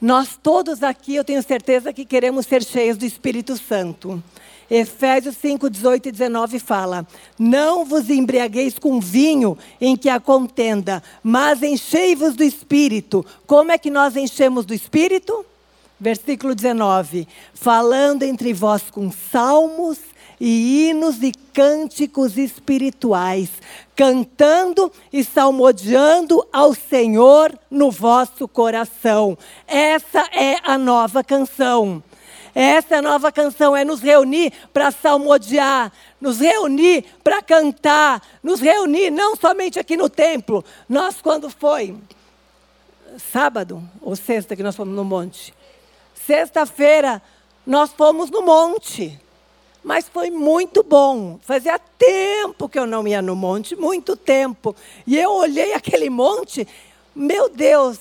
Nós 0.00 0.38
todos 0.42 0.82
aqui, 0.82 1.14
eu 1.14 1.24
tenho 1.24 1.42
certeza 1.42 1.92
que 1.92 2.04
queremos 2.04 2.46
ser 2.46 2.62
cheios 2.62 2.98
do 2.98 3.06
Espírito 3.06 3.56
Santo. 3.56 4.22
Efésios 4.70 5.36
5, 5.36 5.70
18 5.70 6.08
e 6.08 6.12
19 6.12 6.58
fala: 6.58 7.06
Não 7.38 7.84
vos 7.84 8.10
embriagueis 8.10 8.78
com 8.78 9.00
vinho 9.00 9.56
em 9.80 9.96
que 9.96 10.08
há 10.08 10.20
contenda, 10.20 11.02
mas 11.22 11.62
enchei-vos 11.62 12.34
do 12.34 12.42
espírito. 12.42 13.24
Como 13.46 13.72
é 13.72 13.78
que 13.78 13.90
nós 13.90 14.16
enchemos 14.16 14.66
do 14.66 14.74
espírito? 14.74 15.46
Versículo 15.98 16.54
19: 16.54 17.26
Falando 17.54 18.22
entre 18.24 18.52
vós 18.52 18.82
com 18.90 19.10
salmos 19.10 19.98
e 20.40 20.88
hinos 20.88 21.22
e 21.22 21.32
cânticos 21.52 22.36
espirituais, 22.36 23.50
cantando 23.94 24.92
e 25.12 25.24
salmodiando 25.24 26.46
ao 26.52 26.74
Senhor 26.74 27.58
no 27.70 27.90
vosso 27.90 28.46
coração. 28.46 29.36
Essa 29.66 30.28
é 30.32 30.58
a 30.62 30.76
nova 30.76 31.24
canção. 31.24 32.02
Essa 32.54 32.96
é 32.96 33.02
nova 33.02 33.30
canção, 33.30 33.76
é 33.76 33.84
nos 33.84 34.00
reunir 34.00 34.50
para 34.72 34.90
salmodiar, 34.90 35.92
nos 36.18 36.40
reunir 36.40 37.04
para 37.22 37.42
cantar, 37.42 38.22
nos 38.42 38.60
reunir 38.60 39.10
não 39.10 39.36
somente 39.36 39.78
aqui 39.78 39.94
no 39.94 40.08
templo. 40.08 40.64
Nós, 40.88 41.20
quando 41.20 41.50
foi? 41.50 41.94
Sábado 43.30 43.82
ou 44.00 44.16
sexta 44.16 44.56
que 44.56 44.62
nós 44.62 44.74
fomos 44.74 44.94
no 44.94 45.04
monte? 45.04 45.52
Sexta-feira, 46.26 47.20
nós 47.66 47.92
fomos 47.92 48.30
no 48.30 48.40
monte. 48.40 49.20
Mas 49.86 50.08
foi 50.08 50.30
muito 50.30 50.82
bom. 50.82 51.38
Fazia 51.42 51.78
tempo 51.78 52.68
que 52.68 52.76
eu 52.76 52.88
não 52.88 53.06
ia 53.06 53.22
no 53.22 53.36
monte, 53.36 53.76
muito 53.76 54.16
tempo. 54.16 54.74
E 55.06 55.16
eu 55.16 55.30
olhei 55.30 55.74
aquele 55.74 56.10
monte, 56.10 56.66
meu 57.14 57.48
Deus, 57.48 58.00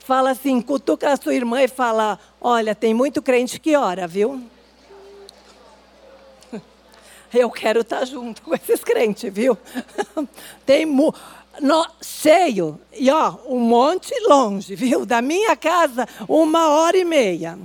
fala 0.00 0.30
assim, 0.30 0.60
cutuca 0.60 1.12
a 1.12 1.16
sua 1.16 1.36
irmã 1.36 1.62
e 1.62 1.68
fala: 1.68 2.18
Olha, 2.40 2.74
tem 2.74 2.92
muito 2.92 3.22
crente 3.22 3.60
que 3.60 3.76
ora, 3.76 4.08
viu? 4.08 4.42
Eu 7.32 7.48
quero 7.48 7.82
estar 7.82 8.04
junto 8.04 8.42
com 8.42 8.52
esses 8.52 8.82
crentes, 8.82 9.32
viu? 9.32 9.56
Tem 10.66 10.84
mu 10.84 11.14
no, 11.60 11.86
cheio, 12.02 12.80
e 12.92 13.08
ó, 13.08 13.36
um 13.46 13.60
monte 13.60 14.12
longe, 14.26 14.74
viu? 14.74 15.06
Da 15.06 15.22
minha 15.22 15.54
casa, 15.56 16.08
uma 16.28 16.70
hora 16.70 16.96
e 16.98 17.04
meia. 17.04 17.56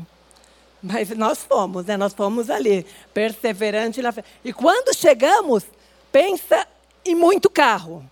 Mas 0.83 1.09
nós 1.11 1.39
fomos, 1.39 1.85
né? 1.85 1.95
Nós 1.95 2.13
fomos 2.13 2.49
ali, 2.49 2.85
perseverante 3.13 4.01
na 4.01 4.11
fé. 4.11 4.21
E 4.43 4.51
quando 4.51 4.93
chegamos, 4.93 5.63
pensa 6.11 6.67
em 7.05 7.15
muito 7.15 7.49
carro. 7.49 8.03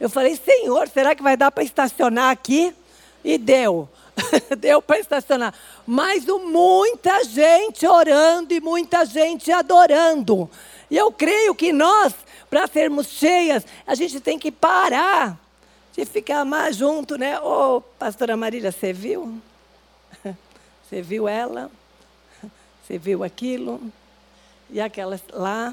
Eu 0.00 0.08
falei, 0.08 0.34
Senhor, 0.34 0.88
será 0.88 1.14
que 1.14 1.22
vai 1.22 1.36
dar 1.36 1.52
para 1.52 1.62
estacionar 1.62 2.30
aqui? 2.30 2.74
E 3.22 3.36
deu. 3.36 3.86
deu 4.58 4.80
para 4.80 5.00
estacionar. 5.00 5.54
Mas 5.86 6.24
muita 6.24 7.24
gente 7.24 7.86
orando 7.86 8.54
e 8.54 8.60
muita 8.60 9.04
gente 9.04 9.52
adorando. 9.52 10.48
E 10.90 10.96
eu 10.96 11.12
creio 11.12 11.54
que 11.54 11.74
nós, 11.74 12.14
para 12.48 12.66
sermos 12.66 13.06
cheias, 13.06 13.66
a 13.86 13.94
gente 13.94 14.18
tem 14.18 14.38
que 14.38 14.50
parar 14.50 15.38
de 15.94 16.06
ficar 16.06 16.42
mais 16.46 16.74
junto, 16.74 17.18
né? 17.18 17.38
Ô, 17.38 17.76
oh, 17.76 17.80
pastora 17.80 18.34
Marília, 18.34 18.72
você 18.72 18.94
viu? 18.94 19.38
Você 20.88 21.00
viu 21.00 21.26
ela? 21.26 21.70
Você 22.82 22.98
viu 22.98 23.22
aquilo? 23.22 23.80
E 24.68 24.80
aquela 24.80 25.18
lá? 25.32 25.72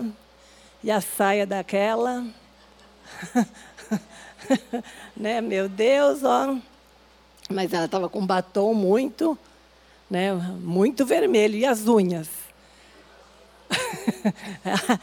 E 0.84 0.92
a 0.92 1.02
saia 1.02 1.46
daquela? 1.46 2.26
né? 5.18 5.42
Meu 5.42 5.68
Deus, 5.68 6.24
ó. 6.24 6.58
Mas 7.50 7.74
ela 7.74 7.86
estava 7.86 8.08
com 8.08 8.24
batom 8.24 8.76
muito, 8.76 9.38
né, 10.08 10.34
muito 10.34 11.04
vermelho. 11.04 11.56
E 11.56 11.66
as 11.66 11.88
unhas? 11.88 12.30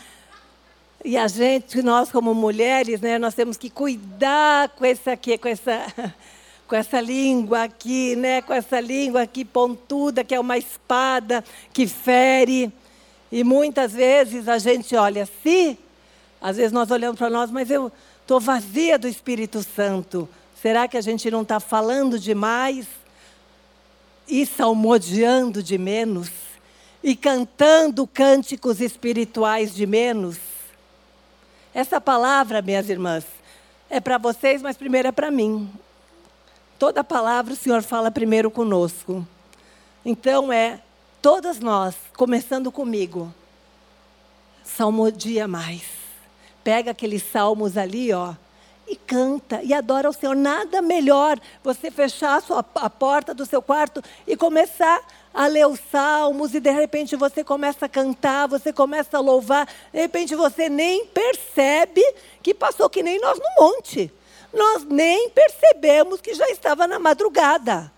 e 1.04 1.16
a 1.16 1.26
gente, 1.26 1.82
nós 1.82 2.10
como 2.12 2.32
mulheres, 2.32 3.00
né, 3.00 3.18
nós 3.18 3.34
temos 3.34 3.56
que 3.56 3.68
cuidar 3.68 4.68
com 4.70 4.84
essa 4.84 5.12
aqui, 5.12 5.36
com 5.36 5.48
essa, 5.48 6.14
com 6.66 6.74
essa 6.74 7.00
língua 7.00 7.64
aqui, 7.64 8.16
né, 8.16 8.42
com 8.42 8.52
essa 8.52 8.80
língua 8.80 9.22
aqui 9.22 9.44
pontuda, 9.44 10.24
que 10.24 10.34
é 10.34 10.40
uma 10.40 10.58
espada 10.58 11.44
que 11.72 11.86
fere. 11.86 12.72
E 13.30 13.44
muitas 13.44 13.92
vezes 13.92 14.48
a 14.48 14.58
gente 14.58 14.94
olha 14.96 15.22
assim, 15.22 15.78
às 16.40 16.56
vezes 16.56 16.72
nós 16.72 16.90
olhamos 16.90 17.18
para 17.18 17.30
nós, 17.30 17.50
mas 17.50 17.70
eu 17.70 17.90
estou 18.20 18.40
vazia 18.40 18.98
do 18.98 19.06
Espírito 19.06 19.62
Santo. 19.62 20.28
Será 20.60 20.88
que 20.88 20.96
a 20.96 21.00
gente 21.00 21.30
não 21.30 21.42
está 21.42 21.60
falando 21.60 22.18
demais 22.18 22.86
e 24.26 24.44
salmodiando 24.44 25.62
de 25.62 25.78
menos? 25.78 26.30
E 27.02 27.14
cantando 27.14 28.06
cânticos 28.06 28.80
espirituais 28.80 29.72
de 29.72 29.86
menos? 29.86 30.38
Essa 31.72 32.00
palavra, 32.00 32.62
minhas 32.62 32.88
irmãs, 32.88 33.24
é 33.88 34.00
para 34.00 34.18
vocês, 34.18 34.60
mas 34.62 34.76
primeiro 34.76 35.06
é 35.06 35.12
para 35.12 35.30
mim. 35.30 35.70
Toda 36.78 37.02
palavra 37.02 37.54
o 37.54 37.56
Senhor 37.56 37.82
fala 37.82 38.10
primeiro 38.10 38.50
conosco. 38.50 39.26
Então 40.04 40.52
é 40.52 40.80
todas 41.22 41.58
nós, 41.58 41.94
começando 42.16 42.70
comigo, 42.70 43.32
salmodia 44.62 45.48
mais. 45.48 45.84
Pega 46.62 46.90
aqueles 46.90 47.22
salmos 47.22 47.78
ali, 47.78 48.12
ó, 48.12 48.34
e 48.86 48.94
canta 48.94 49.62
e 49.62 49.72
adora 49.72 50.10
o 50.10 50.12
Senhor. 50.12 50.36
Nada 50.36 50.82
melhor 50.82 51.40
você 51.64 51.90
fechar 51.90 52.36
a, 52.36 52.40
sua, 52.42 52.64
a 52.74 52.90
porta 52.90 53.32
do 53.32 53.46
seu 53.46 53.62
quarto 53.62 54.02
e 54.26 54.36
começar 54.36 55.00
a 55.32 55.46
ler 55.46 55.66
os 55.66 55.80
salmos 55.90 56.54
e 56.54 56.60
de 56.60 56.70
repente 56.70 57.16
você 57.16 57.42
começa 57.42 57.86
a 57.86 57.88
cantar, 57.88 58.48
você 58.48 58.70
começa 58.70 59.16
a 59.16 59.20
louvar, 59.20 59.66
de 59.66 59.98
repente 59.98 60.34
você 60.34 60.68
nem 60.68 61.06
percebe 61.06 62.02
que 62.42 62.52
passou 62.52 62.90
que 62.90 63.02
nem 63.02 63.18
nós 63.18 63.38
no 63.38 63.64
monte 63.64 64.12
nós 64.56 64.84
nem 64.84 65.30
percebemos 65.30 66.20
que 66.20 66.34
já 66.34 66.48
estava 66.48 66.86
na 66.86 66.98
madrugada. 66.98 67.92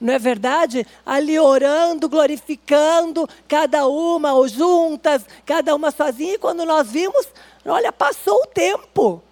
Não 0.00 0.12
é 0.12 0.18
verdade? 0.18 0.86
Ali 1.04 1.38
orando, 1.38 2.08
glorificando, 2.08 3.28
cada 3.48 3.86
uma 3.86 4.34
ou 4.34 4.46
juntas, 4.46 5.24
cada 5.44 5.74
uma 5.74 5.90
sozinha, 5.90 6.34
e 6.34 6.38
quando 6.38 6.64
nós 6.64 6.90
vimos, 6.90 7.26
olha, 7.64 7.92
passou 7.92 8.42
o 8.42 8.46
tempo. 8.46 9.22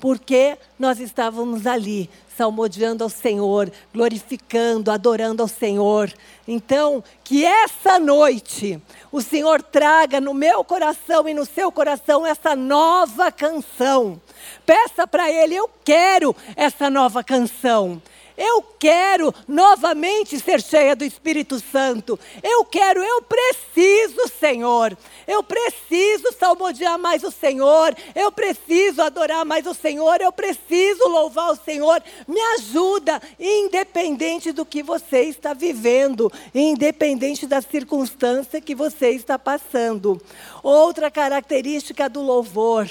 Porque 0.00 0.56
nós 0.78 1.00
estávamos 1.00 1.66
ali, 1.66 2.08
salmodiando 2.38 3.02
ao 3.02 3.10
Senhor, 3.10 3.68
glorificando, 3.92 4.92
adorando 4.92 5.42
ao 5.42 5.48
Senhor. 5.48 6.12
Então, 6.46 7.02
que 7.24 7.44
essa 7.44 7.98
noite 7.98 8.80
o 9.10 9.20
Senhor 9.20 9.60
traga 9.60 10.20
no 10.20 10.32
meu 10.32 10.62
coração 10.62 11.28
e 11.28 11.34
no 11.34 11.44
seu 11.44 11.72
coração 11.72 12.24
essa 12.24 12.54
nova 12.54 13.32
canção. 13.32 14.20
Peça 14.64 15.04
para 15.04 15.28
Ele, 15.28 15.56
eu 15.56 15.68
quero 15.84 16.34
essa 16.54 16.88
nova 16.88 17.24
canção. 17.24 18.00
Eu 18.38 18.62
quero 18.78 19.34
novamente 19.48 20.38
ser 20.38 20.62
cheia 20.62 20.94
do 20.94 21.04
Espírito 21.04 21.58
Santo. 21.58 22.16
Eu 22.40 22.64
quero, 22.64 23.02
eu 23.02 23.20
preciso, 23.20 24.28
Senhor. 24.38 24.96
Eu 25.26 25.42
preciso 25.42 26.32
salmodiar 26.38 26.96
mais 27.00 27.24
o 27.24 27.32
Senhor. 27.32 27.96
Eu 28.14 28.30
preciso 28.30 29.02
adorar 29.02 29.44
mais 29.44 29.66
o 29.66 29.74
Senhor. 29.74 30.20
Eu 30.20 30.30
preciso 30.30 31.08
louvar 31.08 31.50
o 31.50 31.56
Senhor. 31.56 32.00
Me 32.28 32.40
ajuda, 32.58 33.20
independente 33.40 34.52
do 34.52 34.64
que 34.64 34.84
você 34.84 35.22
está 35.22 35.52
vivendo, 35.52 36.32
independente 36.54 37.44
da 37.44 37.60
circunstância 37.60 38.60
que 38.60 38.74
você 38.74 39.10
está 39.10 39.36
passando. 39.36 40.22
Outra 40.62 41.10
característica 41.10 42.08
do 42.08 42.22
louvor 42.22 42.88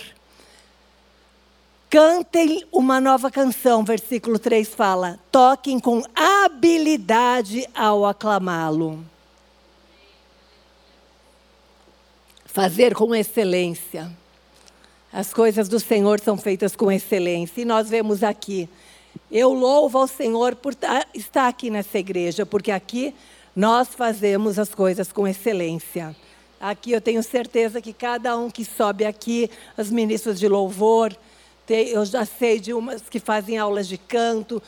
Cantem 1.89 2.65
uma 2.69 2.99
nova 2.99 3.31
canção, 3.31 3.81
versículo 3.81 4.37
3 4.37 4.67
fala. 4.67 5.17
Toquem 5.31 5.79
com 5.79 6.03
habilidade 6.13 7.65
ao 7.73 8.05
aclamá-lo. 8.05 9.05
Fazer 12.45 12.93
com 12.93 13.15
excelência. 13.15 14.11
As 15.13 15.33
coisas 15.33 15.69
do 15.69 15.79
Senhor 15.79 16.19
são 16.19 16.37
feitas 16.37 16.75
com 16.75 16.91
excelência. 16.91 17.61
E 17.61 17.65
nós 17.65 17.89
vemos 17.89 18.21
aqui. 18.21 18.67
Eu 19.31 19.53
louvo 19.53 19.97
ao 19.97 20.07
Senhor 20.07 20.55
por 20.55 20.75
estar 21.13 21.47
aqui 21.47 21.69
nessa 21.69 21.97
igreja, 21.97 22.45
porque 22.45 22.71
aqui 22.71 23.15
nós 23.55 23.87
fazemos 23.89 24.59
as 24.59 24.75
coisas 24.75 25.09
com 25.09 25.25
excelência. 25.25 26.13
Aqui 26.59 26.91
eu 26.91 26.99
tenho 26.99 27.23
certeza 27.23 27.81
que 27.81 27.93
cada 27.93 28.37
um 28.37 28.49
que 28.49 28.65
sobe 28.65 29.05
aqui, 29.05 29.49
os 29.77 29.89
ministros 29.89 30.37
de 30.37 30.47
louvor, 30.49 31.15
eu 31.73 32.05
já 32.05 32.25
sei 32.25 32.59
de 32.59 32.73
umas 32.73 33.01
que 33.01 33.19
fazem 33.19 33.57
aulas 33.57 33.87
de 33.87 33.97
canto, 33.97 34.61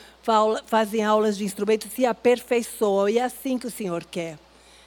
fazem 0.66 1.04
aulas 1.04 1.38
de 1.38 1.46
instrumentos, 1.46 1.92
se 1.94 2.06
aperfeiçoam. 2.06 3.08
E 3.08 3.18
é 3.18 3.24
assim 3.24 3.58
que 3.58 3.68
o 3.68 3.72
Senhor 3.72 4.04
quer. 4.04 4.38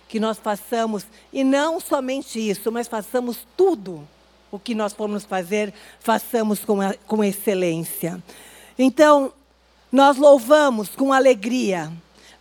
Que 0.08 0.20
nós 0.20 0.38
façamos, 0.38 1.06
e 1.32 1.42
não 1.42 1.80
somente 1.80 2.38
isso, 2.38 2.70
mas 2.70 2.86
façamos 2.86 3.46
tudo 3.56 4.06
o 4.50 4.58
que 4.58 4.74
nós 4.74 4.92
formos 4.92 5.24
fazer, 5.24 5.72
façamos 6.00 6.62
com, 6.62 6.82
a, 6.82 6.92
com 7.06 7.24
excelência. 7.24 8.22
Então, 8.78 9.32
nós 9.90 10.18
louvamos 10.18 10.90
com 10.90 11.12
alegria. 11.12 11.90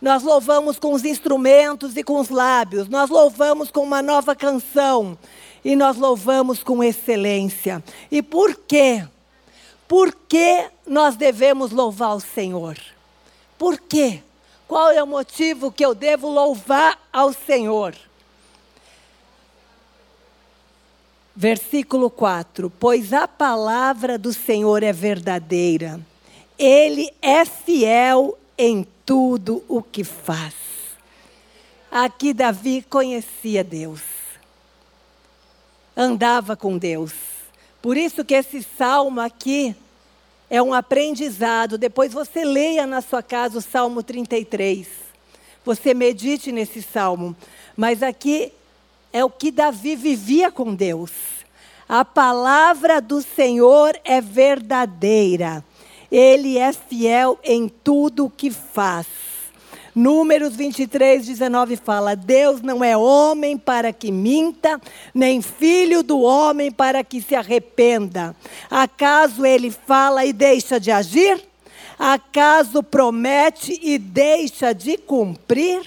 Nós 0.00 0.22
louvamos 0.22 0.78
com 0.78 0.92
os 0.92 1.04
instrumentos 1.04 1.96
e 1.96 2.02
com 2.02 2.20
os 2.20 2.28
lábios. 2.28 2.88
Nós 2.88 3.08
louvamos 3.08 3.70
com 3.70 3.82
uma 3.82 4.02
nova 4.02 4.34
canção. 4.34 5.16
E 5.64 5.74
nós 5.74 5.96
louvamos 5.96 6.62
com 6.62 6.82
excelência. 6.82 7.82
E 8.10 8.20
por 8.20 8.54
quê? 8.54 9.06
Por 9.92 10.14
que 10.26 10.70
nós 10.86 11.16
devemos 11.16 11.70
louvar 11.70 12.16
o 12.16 12.20
Senhor? 12.20 12.78
Por 13.58 13.78
quê? 13.78 14.22
Qual 14.66 14.90
é 14.90 15.02
o 15.02 15.06
motivo 15.06 15.70
que 15.70 15.84
eu 15.84 15.94
devo 15.94 16.30
louvar 16.30 16.98
ao 17.12 17.30
Senhor? 17.34 17.94
Versículo 21.36 22.08
4: 22.08 22.72
Pois 22.80 23.12
a 23.12 23.28
palavra 23.28 24.16
do 24.16 24.32
Senhor 24.32 24.82
é 24.82 24.94
verdadeira, 24.94 26.00
ele 26.58 27.12
é 27.20 27.44
fiel 27.44 28.38
em 28.56 28.86
tudo 29.04 29.62
o 29.68 29.82
que 29.82 30.04
faz. 30.04 30.54
Aqui 31.90 32.32
Davi 32.32 32.80
conhecia 32.80 33.62
Deus, 33.62 34.00
andava 35.94 36.56
com 36.56 36.78
Deus. 36.78 37.12
Por 37.82 37.98
isso 37.98 38.24
que 38.24 38.32
esse 38.32 38.62
salmo 38.62 39.20
aqui 39.20 39.76
é 40.52 40.60
um 40.60 40.74
aprendizado. 40.74 41.78
Depois 41.78 42.12
você 42.12 42.44
leia 42.44 42.86
na 42.86 43.00
sua 43.00 43.22
casa 43.22 43.56
o 43.56 43.62
Salmo 43.62 44.02
33. 44.02 44.86
Você 45.64 45.94
medite 45.94 46.52
nesse 46.52 46.82
salmo. 46.82 47.34
Mas 47.74 48.02
aqui 48.02 48.52
é 49.14 49.24
o 49.24 49.30
que 49.30 49.50
Davi 49.50 49.96
vivia 49.96 50.50
com 50.50 50.74
Deus. 50.74 51.10
A 51.88 52.04
palavra 52.04 53.00
do 53.00 53.22
Senhor 53.22 53.98
é 54.04 54.20
verdadeira. 54.20 55.64
Ele 56.10 56.58
é 56.58 56.70
fiel 56.74 57.38
em 57.42 57.66
tudo 57.66 58.26
o 58.26 58.30
que 58.30 58.50
faz. 58.50 59.06
Números 59.94 60.56
23, 60.56 61.26
19 61.26 61.76
fala: 61.76 62.16
Deus 62.16 62.62
não 62.62 62.82
é 62.82 62.96
homem 62.96 63.58
para 63.58 63.92
que 63.92 64.10
minta, 64.10 64.80
nem 65.14 65.42
filho 65.42 66.02
do 66.02 66.20
homem 66.20 66.70
para 66.70 67.04
que 67.04 67.20
se 67.20 67.34
arrependa. 67.34 68.34
Acaso 68.70 69.44
ele 69.44 69.70
fala 69.70 70.24
e 70.24 70.32
deixa 70.32 70.80
de 70.80 70.90
agir? 70.90 71.42
Acaso 71.98 72.82
promete 72.82 73.78
e 73.82 73.98
deixa 73.98 74.72
de 74.72 74.96
cumprir? 74.96 75.82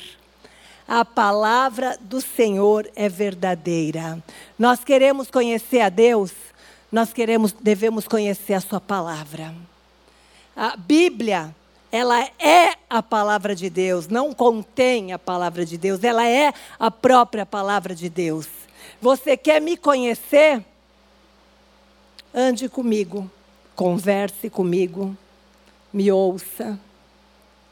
A 0.87 1.03
palavra 1.03 1.97
do 1.99 2.21
Senhor 2.21 2.87
é 2.95 3.09
verdadeira. 3.09 4.23
Nós 4.57 4.83
queremos 4.83 5.31
conhecer 5.31 5.81
a 5.81 5.89
Deus, 5.89 6.31
nós 6.91 7.11
queremos, 7.11 7.51
devemos 7.51 8.07
conhecer 8.07 8.53
a 8.53 8.61
Sua 8.61 8.79
palavra. 8.79 9.51
A 10.55 10.77
Bíblia 10.77 11.53
ela 11.91 12.23
é 12.39 12.75
a 12.89 13.01
palavra 13.01 13.55
de 13.55 13.69
Deus, 13.69 14.07
não 14.07 14.33
contém 14.33 15.13
a 15.13 15.19
palavra 15.19 15.65
de 15.65 15.77
Deus, 15.77 16.03
ela 16.03 16.27
é 16.27 16.53
a 16.79 16.91
própria 16.91 17.45
palavra 17.45 17.95
de 17.95 18.09
Deus. 18.09 18.47
Você 19.01 19.37
quer 19.37 19.61
me 19.61 19.77
conhecer? 19.77 20.63
Ande 22.33 22.67
comigo, 22.67 23.29
converse 23.75 24.49
comigo, 24.49 25.15
me 25.93 26.11
ouça, 26.11 26.77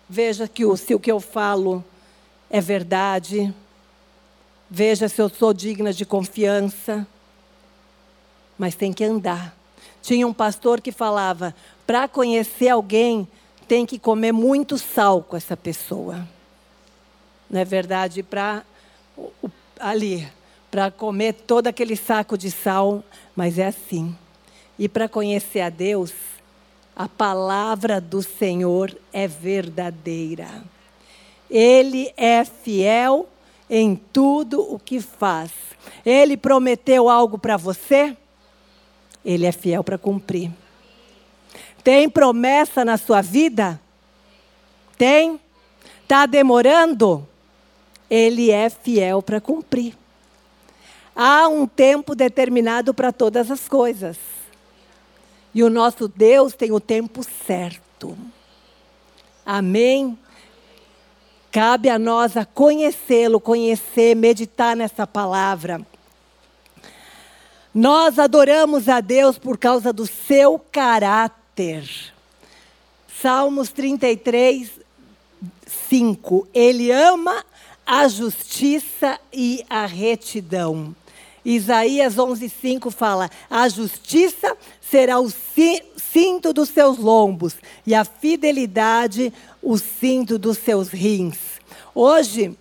veja 0.08 0.48
que 0.48 0.64
o, 0.66 0.78
se 0.78 0.96
o 0.96 1.00
que 1.00 1.12
eu 1.12 1.20
falo 1.20 1.84
é 2.50 2.62
verdade, 2.62 3.54
veja 4.70 5.10
se 5.10 5.22
eu 5.22 5.28
sou 5.28 5.54
digna 5.54 5.92
de 5.92 6.06
confiança, 6.06 7.06
mas 8.58 8.76
tem 8.76 8.94
que 8.94 9.04
andar. 9.04 9.56
Tinha 10.02 10.28
um 10.28 10.34
pastor 10.34 10.80
que 10.80 10.92
falava: 10.92 11.54
para 11.86 12.08
conhecer 12.08 12.70
alguém, 12.70 13.28
tem 13.74 13.88
que 13.88 13.98
comer 13.98 14.32
muito 14.32 14.78
sal 14.78 15.24
com 15.24 15.36
essa 15.36 15.58
pessoa. 15.58 16.28
Não 17.50 17.60
é 17.60 17.66
verdade? 17.66 18.22
Para 18.22 18.62
ali, 19.80 20.28
para 20.70 20.92
comer 20.92 21.34
todo 21.34 21.66
aquele 21.66 21.96
saco 21.96 22.38
de 22.38 22.52
sal, 22.52 23.04
mas 23.36 23.58
é 23.58 23.66
assim. 23.66 24.16
E 24.78 24.88
para 24.88 25.10
conhecer 25.10 25.62
a 25.62 25.70
Deus, 25.70 26.14
a 26.96 27.10
palavra 27.10 28.00
do 28.00 28.22
Senhor 28.22 28.96
é 29.12 29.28
verdadeira. 29.28 30.64
Ele 31.50 32.14
é 32.16 32.46
fiel 32.46 33.28
em 33.68 33.96
tudo 33.96 34.62
o 34.72 34.78
que 34.78 35.02
faz. 35.02 35.50
Ele 36.06 36.38
prometeu 36.38 37.10
algo 37.10 37.40
para 37.40 37.58
você, 37.58 38.16
ele 39.26 39.48
é 39.48 39.52
fiel 39.52 39.84
para 39.84 39.98
cumprir. 39.98 40.52
Tem 41.84 42.10
promessa 42.10 42.86
na 42.86 42.98
sua 42.98 43.22
vida? 43.22 43.80
Tem? 44.98 45.40
Está 46.04 46.26
demorando? 46.26 47.28
Ele 48.10 48.52
é 48.52 48.70
fiel 48.70 49.22
para 49.22 49.42
cumprir. 49.42 49.96
Há 51.16 51.48
um 51.48 51.68
tempo 51.68 52.16
determinado 52.16 52.94
para 52.94 53.12
todas 53.12 53.52
as 53.52 53.68
coisas. 53.68 54.18
E 55.54 55.62
o 55.64 55.70
nosso 55.70 56.08
Deus 56.08 56.54
tem 56.54 56.72
o 56.72 56.80
tempo 56.80 57.22
certo. 57.46 58.18
Amém? 59.46 60.18
Cabe 61.52 61.90
a 61.90 62.00
nós 62.00 62.36
a 62.36 62.46
conhecê-lo, 62.46 63.40
conhecer, 63.40 64.16
meditar 64.16 64.76
nessa 64.76 65.06
palavra. 65.06 65.86
Nós 67.74 68.18
adoramos 68.18 68.90
a 68.90 69.02
Deus 69.02 69.38
por 69.38 69.58
causa 69.58 69.92
do 69.92 70.08
seu 70.08 70.58
caráter. 70.72 71.43
Salmos 73.22 73.70
33, 73.70 74.72
5. 75.66 76.48
Ele 76.54 76.92
ama 76.92 77.44
a 77.86 78.08
justiça 78.08 79.20
e 79.32 79.66
a 79.70 79.86
retidão. 79.86 80.96
Isaías 81.46 82.18
11:5 82.18 82.90
fala: 82.90 83.30
"A 83.50 83.68
justiça 83.68 84.58
será 84.82 85.20
o 85.20 85.30
cinto 85.30 86.54
dos 86.54 86.70
seus 86.70 86.98
lombos 86.98 87.56
e 87.86 87.94
a 87.94 88.06
fidelidade 88.06 89.34
o 89.62 89.78
cinto 89.78 90.40
dos 90.40 90.58
seus 90.58 90.90
rins." 90.90 91.38
Hoje, 91.94 92.58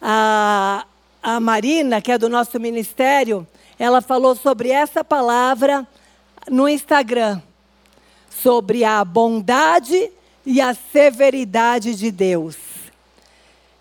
a, 0.00 0.86
a 1.22 1.40
Marina, 1.40 2.02
que 2.02 2.12
é 2.12 2.18
do 2.18 2.28
nosso 2.28 2.60
ministério, 2.60 3.46
ela 3.78 4.02
falou 4.02 4.36
sobre 4.36 4.70
essa 4.70 5.02
palavra 5.02 5.86
no 6.50 6.68
Instagram, 6.68 7.40
sobre 8.40 8.84
a 8.84 9.04
bondade 9.04 10.10
e 10.44 10.60
a 10.60 10.74
severidade 10.74 11.94
de 11.94 12.10
Deus. 12.10 12.56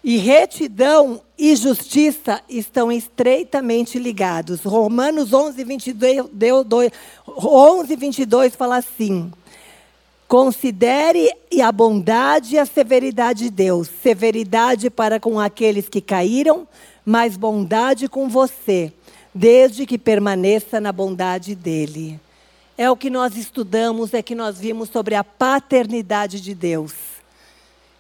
E 0.04 0.18
retidão 0.18 1.22
e 1.38 1.56
justiça 1.56 2.42
estão 2.50 2.92
estreitamente 2.92 4.00
ligados. 4.00 4.64
Romanos 4.64 5.32
11, 5.32 5.64
22, 5.64 6.26
11, 7.28 7.96
22 7.96 8.56
fala 8.56 8.78
assim: 8.78 9.32
Considere 10.28 11.32
a 11.62 11.72
bondade 11.72 12.56
e 12.56 12.58
a 12.58 12.66
severidade 12.66 13.44
de 13.44 13.50
Deus. 13.52 13.90
Severidade 14.02 14.90
para 14.90 15.20
com 15.20 15.40
aqueles 15.40 15.88
que 15.88 16.02
caíram, 16.02 16.68
mas 17.06 17.38
bondade 17.38 18.08
com 18.08 18.28
você, 18.28 18.92
desde 19.36 19.86
que 19.86 20.00
permaneça 20.00 20.80
na 20.80 20.92
bondade 20.92 21.54
dele. 21.54 22.20
É 22.78 22.90
o 22.90 22.96
que 22.96 23.10
nós 23.10 23.36
estudamos, 23.36 24.14
é 24.14 24.22
que 24.22 24.34
nós 24.34 24.60
vimos 24.60 24.90
sobre 24.90 25.16
a 25.16 25.24
paternidade 25.24 26.40
de 26.42 26.56
Deus. 26.56 26.94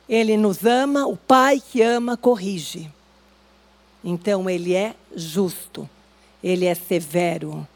Ele 0.07 0.35
nos 0.37 0.65
ama, 0.65 1.05
o 1.05 1.15
Pai 1.15 1.61
que 1.61 1.81
ama 1.81 2.17
corrige. 2.17 2.91
Então 4.03 4.49
ele 4.49 4.73
é 4.73 4.95
justo, 5.15 5.87
ele 6.43 6.65
é 6.65 6.73
severo, 6.73 7.67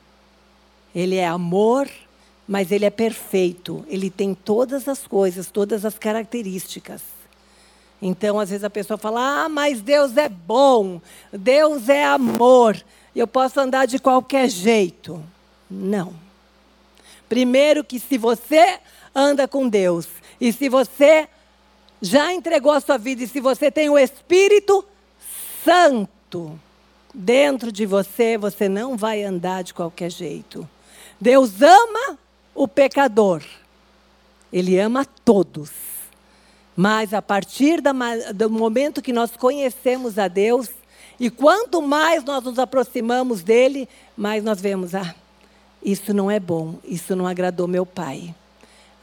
ele 0.93 1.15
é 1.15 1.27
amor, 1.27 1.87
mas 2.47 2.71
ele 2.71 2.85
é 2.85 2.89
perfeito, 2.89 3.85
ele 3.87 4.09
tem 4.09 4.33
todas 4.33 4.87
as 4.87 5.05
coisas, 5.05 5.51
todas 5.51 5.85
as 5.85 5.97
características. 5.97 7.01
Então, 8.01 8.39
às 8.39 8.49
vezes 8.49 8.63
a 8.63 8.69
pessoa 8.69 8.97
fala: 8.97 9.45
"Ah, 9.45 9.49
mas 9.49 9.81
Deus 9.81 10.17
é 10.17 10.27
bom, 10.27 10.99
Deus 11.31 11.89
é 11.89 12.05
amor, 12.05 12.75
eu 13.15 13.27
posso 13.27 13.59
andar 13.59 13.85
de 13.85 13.99
qualquer 13.99 14.49
jeito". 14.49 15.23
Não. 15.69 16.24
Primeiro 17.27 17.83
que 17.83 17.99
se 17.99 18.17
você 18.17 18.79
anda 19.13 19.47
com 19.47 19.67
Deus 19.67 20.07
e 20.39 20.51
se 20.51 20.69
você 20.69 21.27
já 22.01 22.33
entregou 22.33 22.71
a 22.71 22.79
sua 22.79 22.97
vida 22.97 23.23
e 23.23 23.27
se 23.27 23.39
você 23.39 23.71
tem 23.71 23.89
o 23.89 23.97
Espírito 23.97 24.85
Santo 25.63 26.59
dentro 27.13 27.71
de 27.71 27.85
você, 27.85 28.37
você 28.37 28.67
não 28.67 28.97
vai 28.97 29.23
andar 29.23 29.63
de 29.63 29.73
qualquer 29.73 30.11
jeito. 30.11 30.67
Deus 31.19 31.61
ama 31.61 32.19
o 32.53 32.67
pecador. 32.67 33.41
Ele 34.51 34.77
ama 34.77 35.05
todos. 35.23 35.71
Mas 36.75 37.13
a 37.13 37.21
partir 37.21 37.81
do 38.33 38.49
momento 38.49 39.01
que 39.01 39.13
nós 39.13 39.31
conhecemos 39.35 40.19
a 40.19 40.27
Deus, 40.27 40.69
e 41.19 41.29
quanto 41.29 41.81
mais 41.81 42.23
nós 42.23 42.43
nos 42.43 42.59
aproximamos 42.59 43.41
dele, 43.41 43.87
mais 44.15 44.43
nós 44.43 44.59
vemos, 44.59 44.93
ah, 44.93 45.15
isso 45.85 46.15
não 46.15 46.31
é 46.31 46.39
bom, 46.39 46.79
isso 46.83 47.15
não 47.15 47.27
agradou 47.27 47.67
meu 47.67 47.85
pai. 47.85 48.33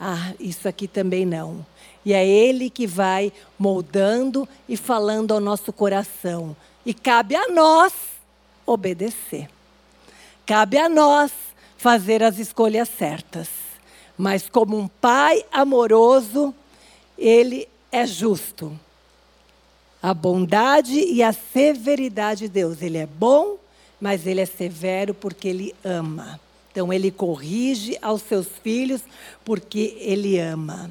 Ah, 0.00 0.32
isso 0.40 0.66
aqui 0.66 0.88
também 0.88 1.24
não. 1.24 1.64
E 2.04 2.12
é 2.12 2.26
Ele 2.26 2.68
que 2.68 2.88
vai 2.88 3.32
moldando 3.56 4.48
e 4.68 4.76
falando 4.76 5.32
ao 5.32 5.38
nosso 5.38 5.72
coração. 5.72 6.56
E 6.84 6.92
cabe 6.92 7.36
a 7.36 7.46
nós 7.48 7.92
obedecer. 8.66 9.48
Cabe 10.44 10.76
a 10.76 10.88
nós 10.88 11.30
fazer 11.78 12.20
as 12.20 12.40
escolhas 12.40 12.88
certas. 12.88 13.48
Mas, 14.18 14.48
como 14.48 14.76
um 14.76 14.88
pai 14.88 15.44
amoroso, 15.52 16.52
Ele 17.16 17.68
é 17.92 18.04
justo. 18.04 18.76
A 20.02 20.12
bondade 20.12 20.98
e 20.98 21.22
a 21.22 21.32
severidade 21.32 22.40
de 22.40 22.48
Deus. 22.48 22.82
Ele 22.82 22.98
é 22.98 23.06
bom, 23.06 23.56
mas 24.00 24.26
Ele 24.26 24.40
é 24.40 24.46
severo 24.46 25.14
porque 25.14 25.46
Ele 25.46 25.72
ama. 25.84 26.40
Então, 26.72 26.90
Ele 26.90 27.10
corrige 27.10 27.98
aos 28.00 28.22
seus 28.22 28.46
filhos 28.62 29.02
porque 29.44 29.94
Ele 30.00 30.38
ama. 30.38 30.90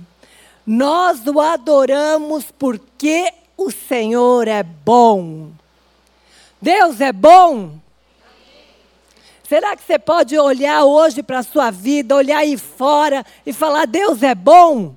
Nós 0.65 1.26
o 1.26 1.41
adoramos 1.41 2.46
porque 2.58 3.34
o 3.58 3.72
Senhor 3.72 4.48
é 4.48 4.62
bom. 4.62 5.50
Deus 6.62 7.02
é 7.02 7.12
bom. 7.12 7.80
Será 9.50 9.76
que 9.76 9.84
você 9.84 9.98
pode 9.98 10.38
olhar 10.38 10.86
hoje 10.86 11.24
para 11.24 11.39
a 11.39 11.44
sua 11.44 11.72
vida, 11.72 12.15
olhar 12.15 12.38
aí 12.38 12.58
fora 12.58 13.26
e 13.44 13.52
falar: 13.52 13.88
Deus 13.88 14.22
é 14.22 14.36
bom? 14.36 14.96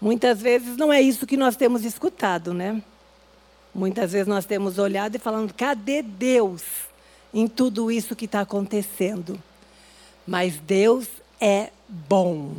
Muitas 0.00 0.42
vezes 0.42 0.76
não 0.76 0.92
é 0.92 1.00
isso 1.00 1.26
que 1.26 1.36
nós 1.36 1.56
temos 1.56 1.84
escutado, 1.84 2.52
né? 2.52 2.82
Muitas 3.72 4.12
vezes 4.12 4.26
nós 4.26 4.44
temos 4.44 4.78
olhado 4.78 5.14
e 5.14 5.18
falando: 5.18 5.54
cadê 5.54 6.02
Deus 6.02 6.87
em 7.32 7.46
tudo 7.46 7.90
isso 7.90 8.16
que 8.16 8.24
está 8.24 8.40
acontecendo? 8.40 9.40
Mas 10.26 10.56
Deus 10.56 11.06
é 11.40 11.70
bom. 11.88 12.52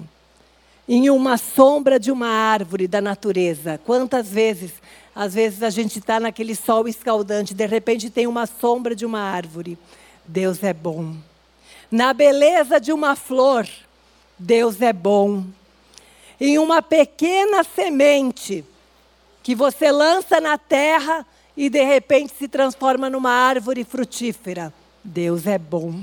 Em 0.87 1.09
uma 1.09 1.37
sombra 1.37 1.99
de 1.99 2.11
uma 2.11 2.27
árvore 2.27 2.87
da 2.87 2.99
natureza. 2.99 3.79
Quantas 3.85 4.29
vezes, 4.29 4.71
às 5.13 5.33
vezes 5.33 5.61
a 5.61 5.69
gente 5.69 5.99
está 5.99 6.19
naquele 6.19 6.55
sol 6.55 6.87
escaldante, 6.87 7.53
de 7.53 7.65
repente 7.65 8.09
tem 8.09 8.25
uma 8.25 8.45
sombra 8.45 8.95
de 8.95 9.05
uma 9.05 9.19
árvore. 9.19 9.77
Deus 10.25 10.63
é 10.63 10.73
bom. 10.73 11.15
Na 11.91 12.13
beleza 12.13 12.79
de 12.79 12.91
uma 12.91 13.15
flor, 13.15 13.67
Deus 14.37 14.81
é 14.81 14.93
bom. 14.93 15.43
Em 16.39 16.57
uma 16.57 16.81
pequena 16.81 17.63
semente 17.63 18.63
que 19.43 19.55
você 19.55 19.91
lança 19.91 20.39
na 20.39 20.57
terra 20.57 21.25
e 21.59 21.69
de 21.69 21.83
repente 21.83 22.33
se 22.35 22.47
transforma 22.47 23.09
numa 23.09 23.31
árvore 23.31 23.83
frutífera, 23.83 24.73
Deus 25.03 25.45
é 25.45 25.59
bom 25.59 25.93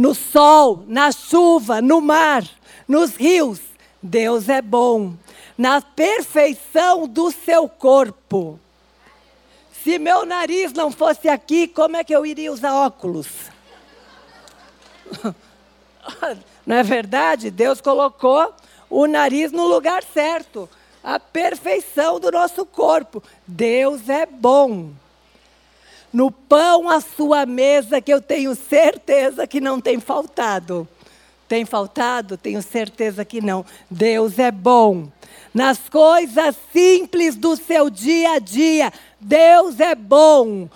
no 0.00 0.14
sol, 0.14 0.82
na 0.88 1.12
chuva, 1.12 1.82
no 1.82 2.00
mar, 2.00 2.42
nos 2.88 3.14
rios. 3.16 3.60
Deus 4.02 4.48
é 4.48 4.62
bom. 4.62 5.12
Na 5.58 5.82
perfeição 5.82 7.06
do 7.06 7.30
seu 7.30 7.68
corpo. 7.68 8.58
Se 9.84 9.98
meu 9.98 10.24
nariz 10.24 10.72
não 10.72 10.90
fosse 10.90 11.28
aqui, 11.28 11.68
como 11.68 11.98
é 11.98 12.04
que 12.04 12.16
eu 12.16 12.24
iria 12.24 12.50
usar 12.50 12.74
óculos? 12.74 13.28
Não 16.66 16.76
é 16.76 16.82
verdade? 16.82 17.50
Deus 17.50 17.80
colocou 17.80 18.54
o 18.88 19.06
nariz 19.06 19.50
no 19.52 19.66
lugar 19.66 20.02
certo. 20.02 20.68
A 21.02 21.18
perfeição 21.18 22.20
do 22.20 22.30
nosso 22.30 22.64
corpo. 22.66 23.22
Deus 23.46 24.08
é 24.08 24.26
bom 24.26 24.90
no 26.12 26.30
pão 26.30 26.88
à 26.88 27.00
sua 27.00 27.46
mesa, 27.46 28.00
que 28.00 28.12
eu 28.12 28.20
tenho 28.20 28.54
certeza 28.54 29.46
que 29.46 29.60
não 29.60 29.80
tem 29.80 30.00
faltado. 30.00 30.86
Tem 31.48 31.64
faltado? 31.64 32.36
Tenho 32.36 32.62
certeza 32.62 33.24
que 33.24 33.40
não. 33.40 33.64
Deus 33.90 34.38
é 34.38 34.50
bom. 34.50 35.08
Nas 35.52 35.78
coisas 35.88 36.56
simples 36.72 37.36
do 37.36 37.56
seu 37.56 37.90
dia 37.90 38.34
a 38.34 38.38
dia, 38.38 38.92
Deus 39.20 39.80
é 39.80 39.94
bom. 39.94 40.68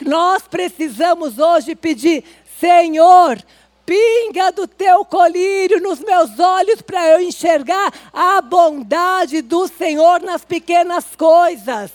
Nós 0.00 0.42
precisamos 0.42 1.38
hoje 1.38 1.74
pedir, 1.74 2.24
Senhor, 2.58 3.42
pinga 3.90 4.52
do 4.52 4.68
teu 4.68 5.04
colírio 5.04 5.80
nos 5.80 5.98
meus 5.98 6.38
olhos 6.38 6.80
para 6.80 7.08
eu 7.08 7.20
enxergar 7.20 7.92
a 8.12 8.40
bondade 8.40 9.42
do 9.42 9.66
Senhor 9.66 10.20
nas 10.20 10.44
pequenas 10.44 11.16
coisas. 11.16 11.90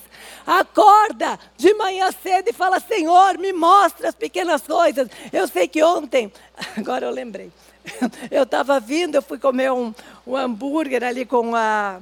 Acorda 0.46 1.40
de 1.56 1.74
manhã 1.76 2.12
cedo 2.12 2.50
e 2.50 2.54
fala: 2.54 2.82
Senhor, 2.82 3.38
me 3.38 3.54
mostra 3.54 4.10
as 4.10 4.16
pequenas 4.16 4.64
coisas. 4.64 5.08
Eu 5.32 5.48
sei 5.48 5.70
que 5.70 5.82
ontem, 5.82 6.30
agora 6.76 7.06
eu 7.06 7.12
lembrei. 7.12 7.50
eu 8.30 8.44
estava 8.44 8.78
vindo, 8.78 9.16
eu 9.16 9.22
fui 9.22 9.40
comer 9.40 9.72
um, 9.72 9.96
um 10.28 10.36
hambúrguer 10.36 11.02
ali 11.02 11.26
com, 11.26 11.56
a, 11.56 12.02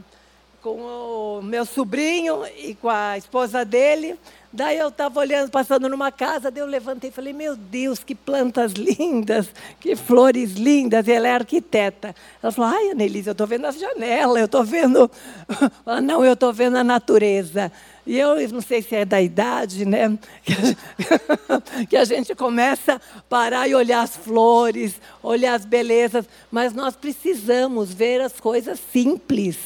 com 0.63 1.37
o 1.37 1.41
meu 1.43 1.67
sobrinho 1.67 2.43
e 2.57 2.73
com 2.73 2.89
a 2.89 3.15
esposa 3.15 3.63
dele. 3.63 4.17
Daí 4.55 4.77
eu 4.77 4.89
estava 4.89 5.19
olhando, 5.19 5.49
passando 5.49 5.89
numa 5.89 6.11
casa, 6.11 6.51
daí 6.51 6.61
eu 6.61 6.67
levantei 6.67 7.09
e 7.09 7.13
falei, 7.13 7.33
meu 7.33 7.55
Deus, 7.55 8.03
que 8.03 8.13
plantas 8.13 8.73
lindas, 8.73 9.49
que 9.79 9.95
flores 9.95 10.53
lindas. 10.53 11.07
E 11.07 11.11
ela 11.11 11.27
é 11.27 11.33
arquiteta. 11.33 12.15
Ela 12.41 12.51
falou, 12.51 12.69
ai, 12.71 12.91
Annelise, 12.91 13.29
eu 13.29 13.31
estou 13.31 13.47
vendo 13.47 13.65
as 13.65 13.79
janelas, 13.79 14.37
eu 14.37 14.45
estou 14.45 14.63
vendo. 14.63 15.09
ah, 15.83 15.99
não, 15.99 16.23
eu 16.23 16.33
estou 16.33 16.53
vendo 16.53 16.77
a 16.77 16.83
natureza. 16.83 17.71
E 18.05 18.19
eu 18.19 18.35
não 18.49 18.61
sei 18.61 18.83
se 18.83 18.95
é 18.95 19.03
da 19.03 19.19
idade, 19.19 19.85
né? 19.85 20.19
Que 21.89 21.97
a 21.97 22.05
gente 22.05 22.35
começa 22.35 22.95
a 22.95 23.21
parar 23.27 23.67
e 23.67 23.73
olhar 23.73 24.03
as 24.03 24.15
flores, 24.15 25.01
olhar 25.23 25.55
as 25.55 25.65
belezas, 25.65 26.25
mas 26.51 26.73
nós 26.73 26.95
precisamos 26.95 27.91
ver 27.91 28.21
as 28.21 28.39
coisas 28.39 28.79
simples 28.91 29.57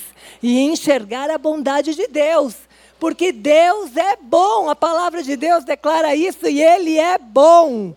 e 0.41 0.61
enxergar 0.61 1.29
a 1.29 1.37
bondade 1.37 1.93
de 1.93 2.07
Deus 2.07 2.66
porque 2.99 3.31
Deus 3.31 3.95
é 3.95 4.17
bom, 4.21 4.69
a 4.69 4.75
palavra 4.75 5.23
de 5.23 5.35
Deus 5.35 5.63
declara 5.63 6.15
isso 6.15 6.47
e 6.47 6.61
Ele 6.61 6.97
é 6.97 7.17
bom. 7.17 7.93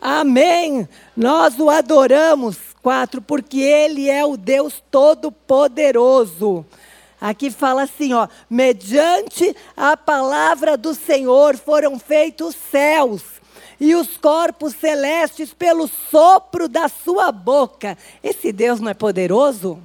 Amém. 0.00 0.88
Nós 1.16 1.58
o 1.58 1.70
adoramos, 1.70 2.56
quatro, 2.82 3.22
porque 3.22 3.60
Ele 3.60 4.10
é 4.10 4.24
o 4.24 4.36
Deus 4.36 4.82
Todo-Poderoso. 4.90 6.66
Aqui 7.20 7.52
fala 7.52 7.84
assim, 7.84 8.12
ó, 8.12 8.26
mediante 8.50 9.54
a 9.76 9.96
palavra 9.96 10.76
do 10.76 10.92
Senhor 10.92 11.56
foram 11.56 11.96
feitos 11.96 12.48
os 12.48 12.56
céus 12.68 13.22
e 13.78 13.94
os 13.94 14.16
corpos 14.16 14.74
celestes 14.74 15.54
pelo 15.54 15.86
sopro 15.86 16.68
da 16.68 16.88
sua 16.88 17.30
boca. 17.30 17.96
Esse 18.24 18.52
Deus 18.52 18.80
não 18.80 18.88
é 18.88 18.94
poderoso? 18.94 19.78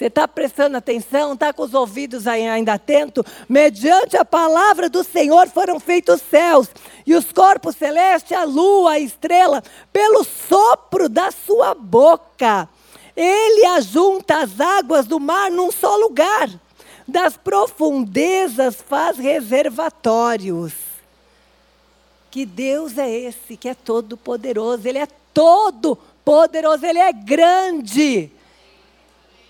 Você 0.00 0.06
está 0.06 0.26
prestando 0.26 0.78
atenção? 0.78 1.34
Está 1.34 1.52
com 1.52 1.62
os 1.62 1.74
ouvidos 1.74 2.26
ainda 2.26 2.72
atentos? 2.72 3.22
Mediante 3.46 4.16
a 4.16 4.24
palavra 4.24 4.88
do 4.88 5.04
Senhor 5.04 5.46
foram 5.48 5.78
feitos 5.78 6.14
os 6.14 6.22
céus 6.22 6.68
e 7.06 7.14
os 7.14 7.30
corpos 7.30 7.76
celestes, 7.76 8.32
a 8.32 8.44
lua, 8.44 8.92
a 8.92 8.98
estrela, 8.98 9.62
pelo 9.92 10.24
sopro 10.24 11.06
da 11.06 11.30
sua 11.30 11.74
boca. 11.74 12.66
Ele 13.14 13.66
ajunta 13.76 14.38
as 14.38 14.58
águas 14.58 15.04
do 15.04 15.20
mar 15.20 15.50
num 15.50 15.70
só 15.70 15.94
lugar. 15.96 16.48
Das 17.06 17.36
profundezas 17.36 18.76
faz 18.76 19.18
reservatórios. 19.18 20.72
Que 22.30 22.46
Deus 22.46 22.96
é 22.96 23.06
esse 23.06 23.54
que 23.54 23.68
é 23.68 23.74
todo 23.74 24.16
poderoso? 24.16 24.88
Ele 24.88 24.98
é 24.98 25.08
todo 25.34 25.98
poderoso, 26.24 26.86
ele 26.86 27.00
é 27.00 27.12
grande. 27.12 28.32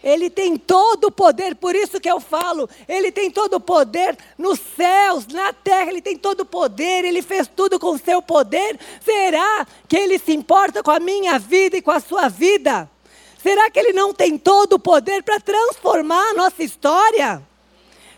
Ele 0.03 0.31
tem 0.31 0.57
todo 0.57 1.05
o 1.05 1.11
poder, 1.11 1.55
por 1.55 1.77
isso 1.77 2.01
que 2.01 2.11
eu 2.11 2.21
falo, 2.21 2.69
ele 2.89 3.13
tem 3.13 3.31
todo 3.31 3.55
o 3.55 3.61
poder 3.61 4.17
nos 4.39 4.59
céus, 4.75 5.27
na 5.27 5.53
terra, 5.53 5.91
ele 5.91 6.01
tem 6.01 6.17
todo 6.17 6.41
o 6.41 6.47
poder, 6.47 7.05
ele 7.05 7.21
fez 7.21 7.47
tudo 7.47 7.79
com 7.79 7.91
o 7.91 7.99
seu 7.99 8.23
poder. 8.23 8.81
Será 9.05 9.67
que 9.87 9.97
ele 9.97 10.19
se 10.19 10.33
importa 10.33 10.83
com 10.83 10.91
a 10.91 10.99
minha 10.99 11.39
vida 11.39 11.77
e 11.77 11.83
com 11.83 11.91
a 11.91 12.01
sua 12.01 12.29
vida? 12.29 12.91
Será 13.43 13.71
que 13.71 13.79
ele 13.79 13.93
não 13.93 14.15
tem 14.15 14.39
todo 14.39 14.75
o 14.75 14.79
poder 14.79 15.23
para 15.23 15.39
transformar 15.39 16.31
a 16.31 16.35
nossa 16.35 16.63
história? 16.63 17.43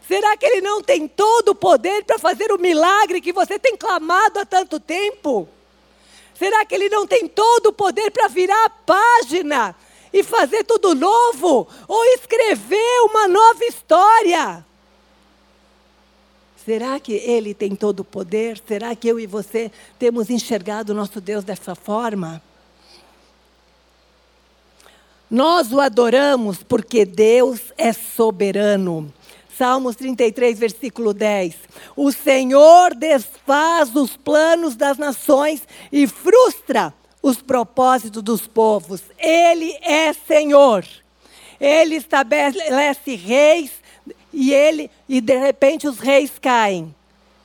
Será 0.07 0.37
que 0.37 0.47
ele 0.47 0.61
não 0.61 0.83
tem 0.83 1.09
todo 1.09 1.51
o 1.51 1.55
poder 1.55 2.05
para 2.05 2.19
fazer 2.19 2.53
o 2.53 2.59
milagre 2.59 3.21
que 3.21 3.33
você 3.33 3.59
tem 3.59 3.77
clamado 3.77 4.39
há 4.39 4.45
tanto 4.45 4.79
tempo? 4.79 5.49
Será 6.35 6.65
que 6.65 6.75
ele 6.75 6.89
não 6.89 7.07
tem 7.07 7.29
todo 7.29 7.67
o 7.69 7.73
poder 7.73 8.11
para 8.11 8.29
virar 8.29 8.65
a 8.65 8.71
página 8.71 9.75
e 10.13 10.23
fazer 10.23 10.65
tudo 10.65 10.95
novo, 10.95 11.67
ou 11.89 12.05
escrever 12.15 13.01
uma 13.05 13.27
nova 13.27 13.65
história. 13.65 14.65
Será 16.65 17.01
que 17.01 17.15
Ele 17.15 17.55
tem 17.55 17.75
todo 17.75 18.01
o 18.01 18.05
poder? 18.05 18.61
Será 18.69 18.95
que 18.95 19.09
eu 19.09 19.19
e 19.19 19.27
você 19.27 19.71
temos 19.99 20.31
enxergado 20.31 20.93
o 20.93 20.95
nosso 20.95 21.21
Deus 21.21 21.43
dessa 21.43 21.75
forma? 21.75 22.43
Nós 25.29 25.73
o 25.73 25.81
adoramos 25.81 26.63
porque 26.63 27.05
Deus 27.05 27.73
é 27.77 27.93
soberano. 27.93 29.13
Salmos 29.57 29.97
33, 29.97 30.59
versículo 30.59 31.13
10. 31.13 31.55
O 31.97 32.13
Senhor 32.13 32.95
desfaz 32.95 33.97
os 33.97 34.17
planos 34.17 34.77
das 34.77 34.99
nações 34.99 35.63
e 35.91 36.07
frustra 36.07 36.95
os 37.23 37.41
propósitos 37.41 38.23
dos 38.23 38.47
povos. 38.47 39.01
Ele 39.19 39.79
é 39.81 40.13
Senhor. 40.13 40.85
Ele 41.61 41.95
estabelece 41.95 43.15
reis 43.15 43.71
e 44.33 44.53
ele 44.53 44.91
e 45.09 45.21
de 45.21 45.37
repente 45.39 45.87
os 45.87 45.99
reis 45.99 46.33
caem. 46.41 46.93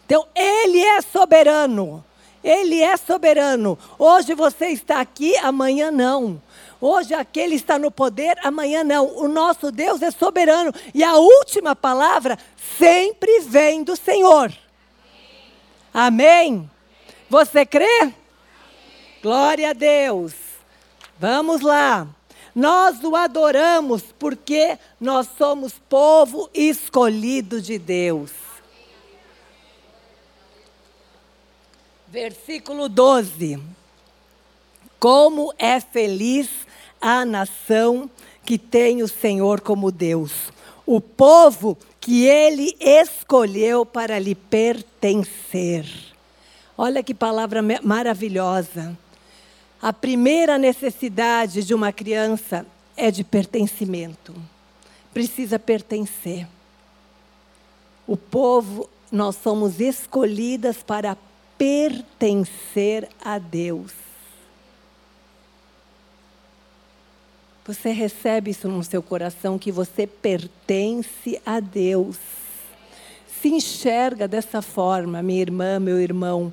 Então 0.05 0.25
ele 0.35 0.79
é 0.79 1.01
soberano. 1.01 2.03
Ele 2.43 2.81
é 2.81 2.97
soberano. 2.97 3.77
Hoje 3.99 4.33
você 4.33 4.67
está 4.67 5.01
aqui, 5.01 5.35
amanhã 5.37 5.91
não. 5.91 6.41
Hoje 6.79 7.13
aquele 7.13 7.55
está 7.55 7.77
no 7.77 7.91
poder, 7.91 8.37
amanhã 8.43 8.83
não. 8.83 9.05
O 9.17 9.27
nosso 9.27 9.71
Deus 9.71 10.01
é 10.01 10.11
soberano 10.11 10.71
e 10.93 11.03
a 11.03 11.15
última 11.15 11.75
palavra 11.75 12.37
sempre 12.77 13.41
vem 13.41 13.83
do 13.83 13.95
Senhor. 13.95 14.51
Amém? 15.93 16.69
Você 17.29 17.65
crê? 17.65 18.13
Glória 19.21 19.71
a 19.71 19.73
Deus. 19.73 20.33
Vamos 21.19 21.61
lá. 21.61 22.07
Nós 22.53 23.03
o 23.03 23.15
adoramos 23.15 24.03
porque 24.17 24.77
nós 24.99 25.27
somos 25.37 25.73
povo 25.89 26.49
escolhido 26.53 27.61
de 27.61 27.77
Deus. 27.77 28.31
Versículo 32.07 32.87
12. 32.87 33.61
Como 34.99 35.53
é 35.59 35.79
feliz 35.79 36.49
a 36.99 37.25
nação 37.25 38.09
que 38.43 38.57
tem 38.57 39.03
o 39.03 39.07
Senhor 39.07 39.61
como 39.61 39.91
Deus, 39.91 40.51
o 40.85 41.01
povo 41.01 41.77
que 41.99 42.25
ele 42.25 42.75
escolheu 42.79 43.85
para 43.85 44.17
lhe 44.17 44.33
pertencer. 44.33 45.85
Olha 46.77 47.03
que 47.03 47.13
palavra 47.13 47.61
maravilhosa. 47.83 48.97
A 49.81 49.93
primeira 49.93 50.57
necessidade 50.57 51.63
de 51.63 51.73
uma 51.73 51.91
criança 51.91 52.65
é 52.95 53.11
de 53.11 53.23
pertencimento. 53.23 54.33
Precisa 55.13 55.59
pertencer. 55.59 56.47
O 58.07 58.17
povo, 58.17 58.89
nós 59.11 59.35
somos 59.35 59.79
escolhidas 59.79 60.77
para 60.81 61.15
pertencer 61.57 63.07
a 63.23 63.37
Deus. 63.37 63.93
Você 67.65 67.91
recebe 67.91 68.51
isso 68.51 68.67
no 68.67 68.83
seu 68.83 69.03
coração 69.03 69.59
que 69.59 69.71
você 69.71 70.07
pertence 70.07 71.39
a 71.45 71.59
Deus. 71.59 72.17
Se 73.41 73.49
enxerga 73.49 74.27
dessa 74.27 74.61
forma, 74.61 75.21
minha 75.21 75.41
irmã, 75.41 75.79
meu 75.79 75.99
irmão, 75.99 76.51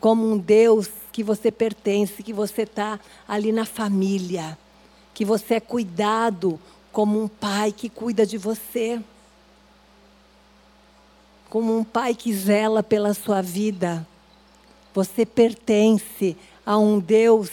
como 0.00 0.30
um 0.30 0.38
Deus 0.38 0.88
que 1.14 1.22
você 1.22 1.52
pertence, 1.52 2.24
que 2.24 2.32
você 2.32 2.62
está 2.62 2.98
ali 3.28 3.52
na 3.52 3.64
família, 3.64 4.58
que 5.14 5.24
você 5.24 5.54
é 5.54 5.60
cuidado 5.60 6.58
como 6.90 7.22
um 7.22 7.28
pai 7.28 7.70
que 7.70 7.88
cuida 7.88 8.26
de 8.26 8.36
você, 8.36 9.00
como 11.48 11.78
um 11.78 11.84
pai 11.84 12.16
que 12.16 12.34
zela 12.34 12.82
pela 12.82 13.14
sua 13.14 13.40
vida. 13.40 14.04
Você 14.92 15.24
pertence 15.24 16.36
a 16.66 16.76
um 16.78 16.98
Deus 16.98 17.48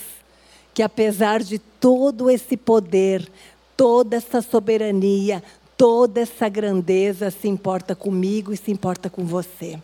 que, 0.73 0.81
apesar 0.81 1.43
de 1.43 1.59
todo 1.59 2.31
esse 2.31 2.57
poder, 2.57 3.31
toda 3.77 4.17
essa 4.17 4.41
soberania, 4.41 5.43
toda 5.77 6.21
essa 6.21 6.49
grandeza, 6.49 7.29
se 7.29 7.47
importa 7.47 7.95
comigo 7.95 8.51
e 8.51 8.57
se 8.57 8.71
importa 8.71 9.07
com 9.07 9.23
você. 9.23 9.79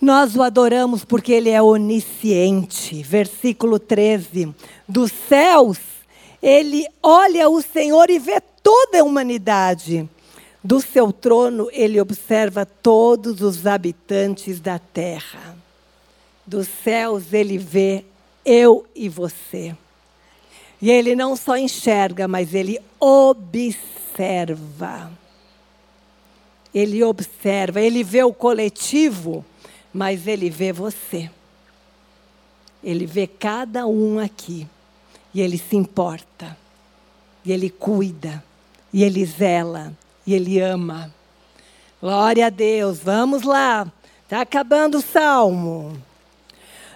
Nós 0.00 0.36
o 0.36 0.42
adoramos 0.42 1.04
porque 1.04 1.32
ele 1.32 1.50
é 1.50 1.60
onisciente. 1.60 3.02
Versículo 3.02 3.78
13. 3.80 4.54
Dos 4.86 5.10
céus, 5.28 5.78
ele 6.40 6.86
olha 7.02 7.48
o 7.48 7.60
Senhor 7.60 8.08
e 8.08 8.18
vê 8.18 8.40
toda 8.62 9.00
a 9.00 9.04
humanidade. 9.04 10.08
Do 10.62 10.80
seu 10.80 11.12
trono, 11.12 11.68
ele 11.72 12.00
observa 12.00 12.64
todos 12.64 13.40
os 13.40 13.66
habitantes 13.66 14.60
da 14.60 14.78
terra. 14.78 15.56
Dos 16.46 16.68
céus, 16.84 17.32
ele 17.32 17.58
vê 17.58 18.04
eu 18.44 18.86
e 18.94 19.08
você. 19.08 19.76
E 20.80 20.90
ele 20.90 21.16
não 21.16 21.34
só 21.34 21.56
enxerga, 21.56 22.28
mas 22.28 22.54
ele 22.54 22.80
observa. 23.00 23.50
Ele 26.72 27.02
observa, 27.02 27.80
ele 27.80 28.04
vê 28.04 28.22
o 28.22 28.32
coletivo 28.32 29.44
mas 29.98 30.28
Ele 30.28 30.48
vê 30.48 30.72
você. 30.72 31.28
Ele 32.84 33.04
vê 33.04 33.26
cada 33.26 33.84
um 33.84 34.20
aqui. 34.20 34.64
e 35.34 35.40
Ele 35.40 35.58
se 35.58 35.76
importa, 35.76 36.56
e 37.44 37.50
Ele 37.52 37.68
cuida, 37.68 38.42
e 38.92 39.02
Ele 39.02 39.26
zela, 39.26 39.92
e 40.24 40.34
Ele 40.34 40.60
ama. 40.60 41.12
Glória 42.00 42.46
a 42.46 42.50
Deus, 42.50 43.00
vamos 43.00 43.42
lá, 43.42 43.92
está 44.22 44.40
acabando 44.40 44.98
o 44.98 45.02
salmo. 45.02 46.00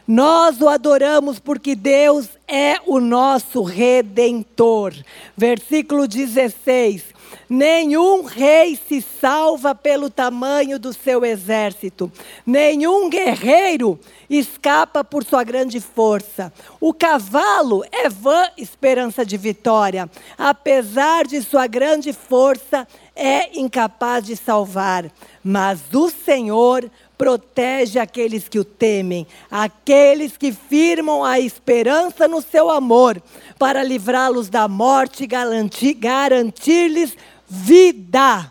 Nós 0.06 0.60
o 0.60 0.68
adoramos 0.68 1.40
porque 1.40 1.74
Deus 1.74 2.28
é 2.52 2.78
o 2.86 3.00
nosso 3.00 3.62
redentor. 3.62 4.92
Versículo 5.34 6.06
16. 6.06 7.02
Nenhum 7.48 8.24
rei 8.24 8.78
se 8.88 9.00
salva 9.00 9.74
pelo 9.74 10.10
tamanho 10.10 10.78
do 10.78 10.92
seu 10.92 11.24
exército, 11.24 12.12
nenhum 12.46 13.08
guerreiro 13.08 13.98
escapa 14.28 15.02
por 15.04 15.24
sua 15.24 15.42
grande 15.44 15.80
força. 15.80 16.52
O 16.80 16.92
cavalo 16.92 17.84
é 17.90 18.08
vã 18.08 18.48
esperança 18.56 19.24
de 19.24 19.36
vitória, 19.36 20.10
apesar 20.36 21.26
de 21.26 21.42
sua 21.42 21.66
grande 21.66 22.12
força, 22.12 22.86
é 23.14 23.58
incapaz 23.58 24.24
de 24.24 24.36
salvar. 24.36 25.10
Mas 25.44 25.80
o 25.92 26.10
Senhor 26.10 26.90
protege 27.16 27.98
aqueles 27.98 28.48
que 28.48 28.58
o 28.58 28.64
temem, 28.64 29.26
aqueles 29.50 30.36
que 30.36 30.52
firmam 30.52 31.24
a 31.24 31.38
esperança 31.38 32.26
no 32.26 32.42
seu 32.42 32.70
amor, 32.70 33.22
para 33.58 33.82
livrá-los 33.84 34.48
da 34.48 34.66
morte 34.66 35.24
e 35.24 35.94
garantir-lhes 35.94 37.16
vida. 37.48 38.50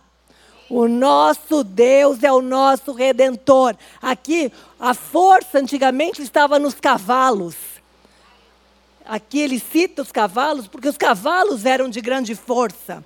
O 0.69 0.88
nosso 0.88 1.65
Deus 1.65 2.24
é 2.24 2.32
o 2.32 2.41
nosso 2.41 2.93
redentor. 2.93 3.76
Aqui, 4.02 4.52
a 4.80 4.93
força 4.93 5.60
antigamente 5.60 6.21
estava 6.21 6.58
nos 6.58 6.76
cavalos. 6.76 7.56
Aqui 9.04 9.39
ele 9.39 9.60
cita 9.60 10.02
os 10.02 10.12
cavalos 10.13 10.69
porque 10.69 10.88
os 10.88 10.95
cavalos 10.95 11.65
eram 11.65 11.89
de 11.89 12.00
grande 12.00 12.36
força. 12.36 13.04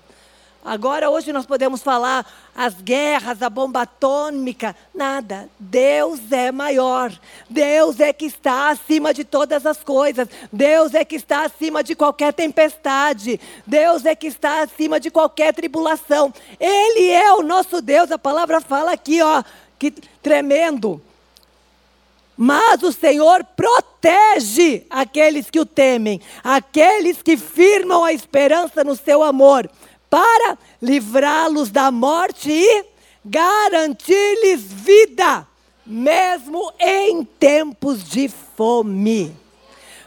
Agora, 0.65 1.11
hoje, 1.11 1.31
nós 1.31 1.45
podemos 1.45 1.83
falar 1.83 2.25
as 2.55 2.73
guerras, 2.81 3.43
a 3.43 3.51
bomba 3.51 3.83
atômica. 3.83 4.75
Nada. 4.95 5.47
Deus 5.59 6.31
é 6.31 6.51
maior. 6.51 7.13
Deus 7.47 7.99
é 7.99 8.11
que 8.11 8.25
está 8.25 8.71
acima 8.71 9.13
de 9.13 9.23
todas 9.23 9.63
as 9.63 9.83
coisas. 9.83 10.27
Deus 10.51 10.95
é 10.95 11.05
que 11.05 11.17
está 11.17 11.45
acima 11.45 11.83
de 11.83 11.93
qualquer 11.93 12.33
tempestade. 12.33 13.39
Deus 13.67 14.05
é 14.05 14.15
que 14.15 14.25
está 14.25 14.63
acima 14.63 14.99
de 14.99 15.11
qualquer 15.11 15.53
tribulação. 15.53 16.33
Ele 16.59 17.11
é 17.11 17.31
o 17.33 17.43
nosso 17.43 17.79
Deus. 17.79 18.11
A 18.11 18.17
palavra 18.17 18.59
fala 18.59 18.91
aqui, 18.91 19.21
ó, 19.21 19.43
que 19.77 19.91
tremendo. 20.23 20.99
Mas 22.35 22.81
o 22.81 22.91
Senhor 22.91 23.43
protege 23.55 24.83
aqueles 24.89 25.47
que 25.47 25.59
o 25.59 25.65
temem, 25.65 26.19
aqueles 26.43 27.21
que 27.21 27.37
firmam 27.37 28.03
a 28.03 28.11
esperança 28.11 28.83
no 28.83 28.95
seu 28.95 29.21
amor 29.21 29.69
para 30.09 30.57
livrá-los 30.81 31.69
da 31.71 31.91
morte 31.91 32.51
e 32.51 32.85
garantir-lhes 33.23 34.61
vida, 34.61 35.47
mesmo 35.85 36.71
em 36.79 37.23
tempos 37.23 38.03
de 38.03 38.29
fome. 38.29 39.35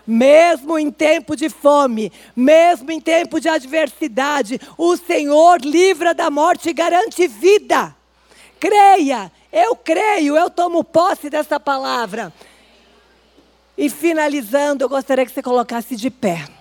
Mesmo 0.06 0.78
em 0.78 0.90
tempo 0.90 1.36
de 1.36 1.50
fome, 1.50 2.10
mesmo 2.34 2.90
em 2.90 2.98
tempo 2.98 3.38
de 3.38 3.46
adversidade, 3.46 4.58
o 4.78 4.96
Senhor 4.96 5.60
livra 5.60 6.14
da 6.14 6.30
morte 6.30 6.70
e 6.70 6.72
garante 6.72 7.26
vida. 7.26 7.94
Creia, 8.58 9.30
eu 9.52 9.76
creio, 9.76 10.34
eu 10.34 10.48
tomo 10.48 10.82
posse 10.82 11.28
dessa 11.28 11.60
palavra. 11.60 12.32
E 13.76 13.90
finalizando, 13.90 14.82
eu 14.82 14.88
gostaria 14.88 15.26
que 15.26 15.30
você 15.30 15.42
colocasse 15.42 15.94
de 15.94 16.10
pé. 16.10 16.57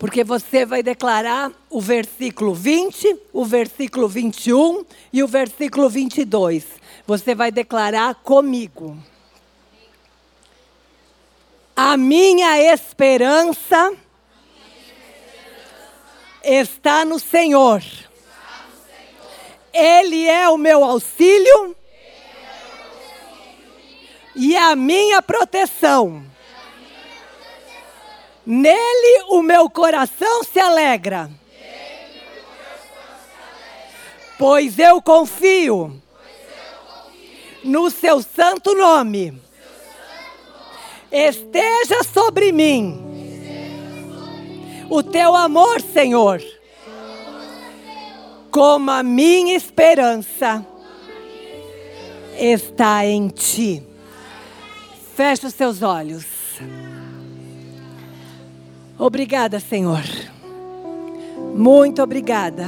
Porque 0.00 0.24
você 0.24 0.64
vai 0.64 0.82
declarar 0.82 1.52
o 1.68 1.78
versículo 1.78 2.54
20, 2.54 3.20
o 3.34 3.44
versículo 3.44 4.08
21 4.08 4.86
e 5.12 5.22
o 5.22 5.28
versículo 5.28 5.90
22. 5.90 6.64
Você 7.06 7.34
vai 7.34 7.52
declarar 7.52 8.14
comigo. 8.14 8.96
A 11.76 11.98
minha 11.98 12.58
esperança 12.72 13.92
está 16.42 17.04
no 17.04 17.18
Senhor. 17.18 17.82
Ele 19.70 20.26
é 20.26 20.48
o 20.48 20.56
meu 20.56 20.82
auxílio 20.82 21.76
e 24.34 24.56
a 24.56 24.74
minha 24.74 25.20
proteção. 25.20 26.29
Nele 28.50 29.26
o 29.28 29.42
meu 29.42 29.70
coração 29.70 30.42
se 30.42 30.58
alegra. 30.58 31.30
Pois 34.36 34.76
eu 34.76 35.00
confio 35.00 36.02
no 37.62 37.88
seu 37.92 38.20
santo 38.20 38.74
nome. 38.74 39.40
Esteja 41.12 42.02
sobre 42.02 42.50
mim 42.50 43.00
o 44.90 45.00
teu 45.00 45.36
amor, 45.36 45.80
Senhor, 45.80 46.42
como 48.50 48.90
a 48.90 49.04
minha 49.04 49.54
esperança 49.54 50.66
está 52.36 53.06
em 53.06 53.28
ti. 53.28 53.80
Feche 55.14 55.46
os 55.46 55.54
seus 55.54 55.82
olhos. 55.82 56.39
Obrigada, 59.00 59.58
Senhor. 59.58 60.04
Muito 61.54 62.02
obrigada. 62.02 62.66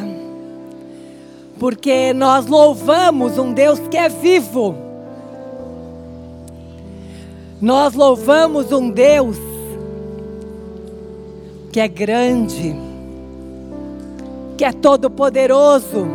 Porque 1.59 2.15
nós 2.15 2.47
louvamos 2.47 3.37
um 3.37 3.53
Deus 3.53 3.79
que 3.91 3.99
é 3.99 4.09
vivo. 4.09 4.75
Nós 7.61 7.93
louvamos 7.93 8.73
um 8.73 8.89
Deus 8.89 9.37
que 11.71 11.79
é 11.79 11.87
grande, 11.87 12.75
que 14.57 14.65
é 14.65 14.73
todo-poderoso, 14.73 16.07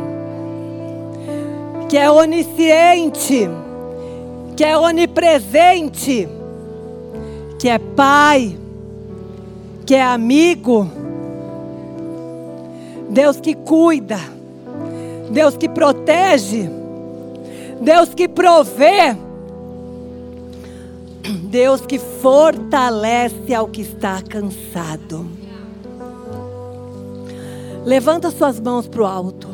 que 1.88 1.96
é 1.96 2.10
onisciente, 2.10 3.48
que 4.56 4.64
é 4.64 4.76
onipresente, 4.76 6.28
que 7.60 7.70
é 7.70 7.78
Pai 7.78 8.58
que 9.88 9.96
é 9.96 10.04
amigo, 10.04 10.86
Deus 13.10 13.40
que 13.40 13.56
cuida, 13.56 14.20
Deus 15.32 15.56
que 15.56 15.70
protege, 15.70 16.70
Deus 17.80 18.14
que 18.14 18.28
provê, 18.28 19.16
Deus 21.44 21.86
que 21.86 21.98
fortalece 21.98 23.54
ao 23.54 23.70
que 23.70 23.82
está 23.82 24.22
cansado. 24.22 25.26
Levanta 27.86 28.30
suas 28.30 28.60
mãos 28.60 28.90
para 28.90 29.02
o 29.02 29.06
alto. 29.06 29.48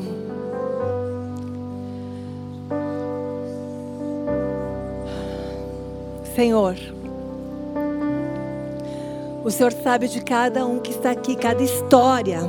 Senhor, 6.36 6.76
o 9.44 9.52
Senhor 9.52 9.74
sabe 9.74 10.08
de 10.08 10.22
cada 10.22 10.66
um 10.66 10.80
que 10.80 10.92
está 10.92 11.12
aqui, 11.12 11.36
cada 11.36 11.62
história. 11.62 12.40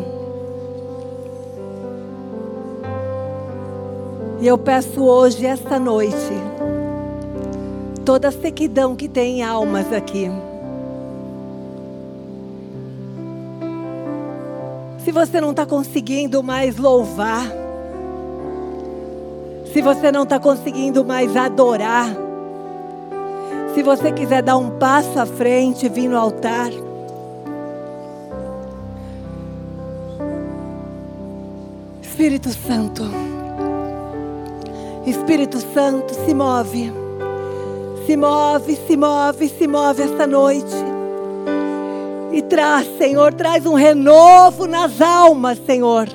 E 4.41 4.47
eu 4.47 4.57
peço 4.57 5.03
hoje, 5.03 5.45
esta 5.45 5.79
noite, 5.79 6.15
toda 8.05 8.29
a 8.29 8.33
sequidão 8.33 8.95
que 8.95 9.09
tem 9.09 9.43
almas 9.43 9.93
aqui. 9.93 10.31
Se 15.05 15.11
você 15.11 15.41
não 15.41 15.51
está 15.51 15.67
conseguindo 15.67 16.43
mais 16.43 16.77
louvar, 16.77 17.45
se 19.73 19.83
você 19.83 20.13
não 20.13 20.23
está 20.23 20.39
conseguindo 20.39 21.05
mais 21.05 21.37
adorar, 21.37 22.09
se 23.75 23.83
você 23.83 24.13
quiser 24.13 24.43
dar 24.43 24.57
um 24.57 24.79
passo 24.79 25.19
à 25.19 25.27
frente, 25.27 25.89
vir 25.89 26.09
no 26.09 26.17
altar. 26.17 26.84
Espírito 32.25 32.49
Santo, 32.67 33.03
Espírito 35.05 35.59
Santo, 35.75 36.15
se 36.15 36.33
move, 36.33 36.91
se 38.07 38.17
move, 38.17 38.77
se 38.87 38.97
move, 38.97 39.49
se 39.51 39.69
move 39.69 40.03
esta 40.03 40.27
noite. 40.27 40.75
E 42.33 42.41
traz, 42.41 42.89
Senhor, 42.97 43.35
traz 43.35 43.67
um 43.67 43.75
renovo 43.75 44.67
nas 44.67 45.03
almas, 45.03 45.59
Senhor. 45.67 46.09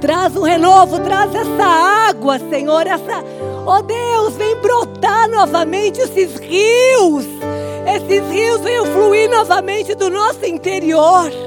Traz 0.00 0.36
um 0.36 0.42
renovo, 0.42 1.00
traz 1.00 1.34
essa 1.34 1.66
água, 2.08 2.38
Senhor, 2.38 2.86
essa. 2.86 3.24
Oh 3.66 3.82
Deus, 3.82 4.34
vem 4.36 4.54
brotar 4.60 5.28
novamente 5.28 6.00
esses 6.00 6.36
rios. 6.36 7.26
Esses 7.92 8.30
rios 8.30 8.60
venham 8.60 8.86
fluir 8.86 9.28
novamente 9.28 9.96
do 9.96 10.08
nosso 10.08 10.46
interior. 10.46 11.45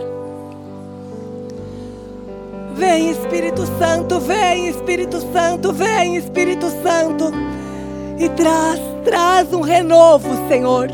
Vem 2.80 3.11
Espírito 3.11 3.63
Santo, 3.77 4.19
vem 4.19 4.69
Espírito 4.69 5.21
Santo, 5.32 5.71
vem 5.71 6.15
Espírito 6.15 6.67
Santo. 6.82 7.32
E 8.17 8.27
traz, 8.30 8.80
traz 9.03 9.53
um 9.53 9.61
renovo, 9.61 10.30
Senhor. 10.47 10.89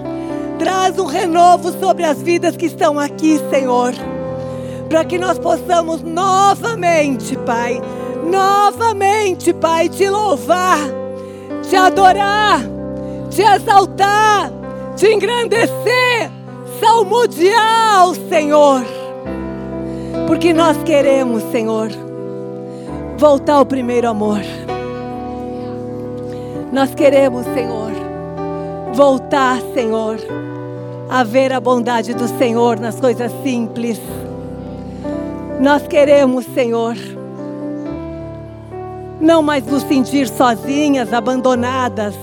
Traz 0.59 0.99
um 0.99 1.05
renovo 1.05 1.71
sobre 1.79 2.03
as 2.03 2.21
vidas 2.21 2.57
que 2.57 2.65
estão 2.65 2.99
aqui, 2.99 3.39
Senhor 3.49 3.93
para 4.89 5.03
que 5.03 5.17
nós 5.17 5.37
possamos 5.37 6.01
novamente, 6.01 7.35
Pai, 7.39 7.81
novamente, 8.23 9.53
Pai, 9.53 9.89
te 9.89 10.07
louvar, 10.09 10.79
te 11.67 11.75
adorar, 11.75 12.61
te 13.29 13.41
exaltar, 13.41 14.51
te 14.95 15.07
engrandecer, 15.07 16.31
salmodiar 16.79 18.13
Senhor. 18.29 18.94
Porque 20.27 20.53
nós 20.53 20.77
queremos, 20.83 21.43
Senhor, 21.51 21.89
voltar 23.17 23.55
ao 23.55 23.65
primeiro 23.65 24.09
amor. 24.09 24.41
Nós 26.71 26.93
queremos, 26.93 27.45
Senhor, 27.45 27.91
voltar, 28.93 29.59
Senhor, 29.73 30.17
a 31.09 31.23
ver 31.23 31.53
a 31.53 31.59
bondade 31.59 32.13
do 32.13 32.27
Senhor 32.27 32.79
nas 32.79 32.99
coisas 32.99 33.31
simples 33.43 33.99
nós 35.59 35.87
queremos, 35.87 36.45
Senhor, 36.53 36.95
não 39.21 39.41
mais 39.41 39.65
nos 39.65 39.83
sentir 39.83 40.27
sozinhas, 40.27 41.13
abandonadas, 41.13 42.13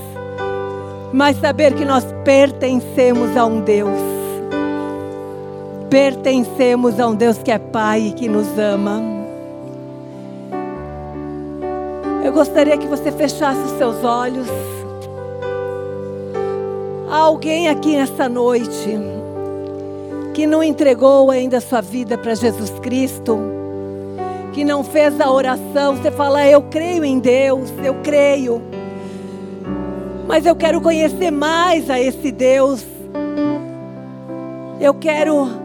mas 1.12 1.38
saber 1.38 1.74
que 1.74 1.84
nós 1.84 2.05
pertencemos 2.24 3.34
a 3.36 3.47
um 3.47 3.61
Deus. 3.61 3.99
Pertencemos 5.93 6.99
a 6.99 7.07
um 7.07 7.14
Deus 7.14 7.36
que 7.36 7.51
é 7.51 7.59
Pai 7.59 8.01
e 8.01 8.12
que 8.12 8.26
nos 8.26 8.47
ama. 8.59 9.03
Eu 12.24 12.32
gostaria 12.32 12.78
que 12.78 12.86
você 12.86 13.12
fechasse 13.12 13.61
os 13.61 13.72
seus 13.72 14.03
olhos. 14.03 14.47
Há 17.11 17.16
alguém 17.18 17.68
aqui 17.68 17.95
nessa 17.95 18.26
noite 18.26 18.99
que 20.32 20.47
não 20.47 20.64
entregou 20.64 21.30
ainda 21.30 21.59
a 21.59 21.61
sua 21.61 21.82
vida 21.82 22.16
para 22.16 22.34
Jesus 22.34 22.70
Cristo, 22.80 23.38
que 24.55 24.64
não 24.64 24.82
fez 24.82 25.20
a 25.20 25.30
oração, 25.30 25.97
você 25.97 26.11
fala, 26.11 26.49
eu 26.49 26.62
creio 26.62 27.05
em 27.05 27.18
Deus, 27.18 27.70
eu 27.84 27.97
creio, 28.03 28.62
mas 30.26 30.47
eu 30.47 30.57
quero 30.57 30.80
conhecer 30.80 31.30
mais 31.30 31.90
a 31.90 32.01
esse 32.01 32.32
Deus, 32.32 32.82
eu 34.80 34.95
quero, 34.95 35.61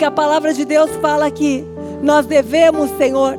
porque 0.00 0.06
a 0.06 0.10
palavra 0.10 0.54
de 0.54 0.64
Deus 0.64 0.90
fala 1.02 1.30
que 1.30 1.62
nós 2.02 2.24
devemos, 2.24 2.90
Senhor, 2.96 3.38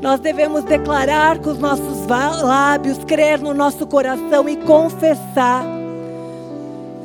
nós 0.00 0.18
devemos 0.18 0.64
declarar 0.64 1.38
com 1.40 1.50
os 1.50 1.58
nossos 1.58 2.06
lábios, 2.06 3.04
crer 3.04 3.38
no 3.38 3.52
nosso 3.52 3.86
coração 3.86 4.48
e 4.48 4.56
confessar 4.56 5.62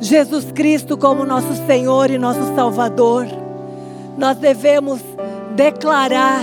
Jesus 0.00 0.50
Cristo 0.50 0.96
como 0.96 1.26
nosso 1.26 1.54
Senhor 1.66 2.10
e 2.10 2.16
nosso 2.16 2.54
Salvador, 2.54 3.26
nós 4.16 4.38
devemos 4.38 5.02
declarar 5.54 6.42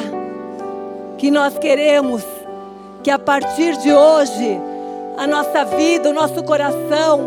que 1.18 1.32
nós 1.32 1.58
queremos 1.58 2.24
que 3.02 3.10
a 3.10 3.18
partir 3.18 3.76
de 3.78 3.92
hoje 3.92 4.62
a 5.18 5.26
nossa 5.26 5.66
vida, 5.66 6.08
o 6.08 6.14
nosso 6.14 6.44
coração 6.44 7.20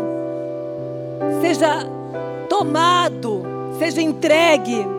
seja 1.41 1.85
tomado, 2.47 3.43
seja 3.77 4.01
entregue 4.01 4.95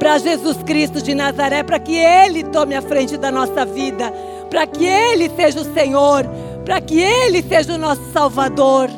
para 0.00 0.18
Jesus 0.18 0.56
Cristo 0.64 1.00
de 1.00 1.14
Nazaré, 1.14 1.62
para 1.62 1.78
que 1.78 1.94
Ele 1.94 2.42
tome 2.42 2.74
a 2.74 2.82
frente 2.82 3.16
da 3.16 3.30
nossa 3.30 3.64
vida, 3.64 4.12
para 4.48 4.66
que 4.66 4.84
Ele 4.84 5.30
seja 5.30 5.60
o 5.60 5.74
Senhor, 5.74 6.24
para 6.64 6.80
que 6.80 6.98
Ele 6.98 7.42
seja 7.42 7.74
o 7.74 7.78
nosso 7.78 8.02
Salvador. 8.12 8.88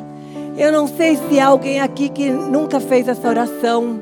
Eu 0.57 0.71
não 0.71 0.87
sei 0.87 1.17
se 1.17 1.39
há 1.39 1.47
alguém 1.47 1.81
aqui 1.81 2.09
que 2.09 2.31
nunca 2.31 2.79
fez 2.79 3.07
essa 3.07 3.27
oração. 3.27 3.99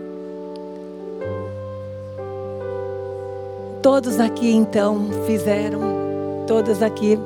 Todos 3.82 4.20
aqui 4.20 4.54
então 4.54 5.10
fizeram. 5.26 5.82
Todos 6.45 6.84
aqui 6.84 7.18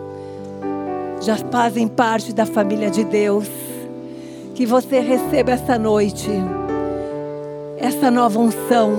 já 1.22 1.36
fazem 1.52 1.88
parte 1.88 2.32
da 2.32 2.46
família 2.46 2.90
de 2.90 3.04
Deus. 3.04 3.50
Que 4.54 4.66
você 4.66 5.00
receba 5.02 5.52
essa 5.52 5.78
noite 5.78 6.32
essa 7.78 8.10
nova 8.10 8.40
unção. 8.40 8.94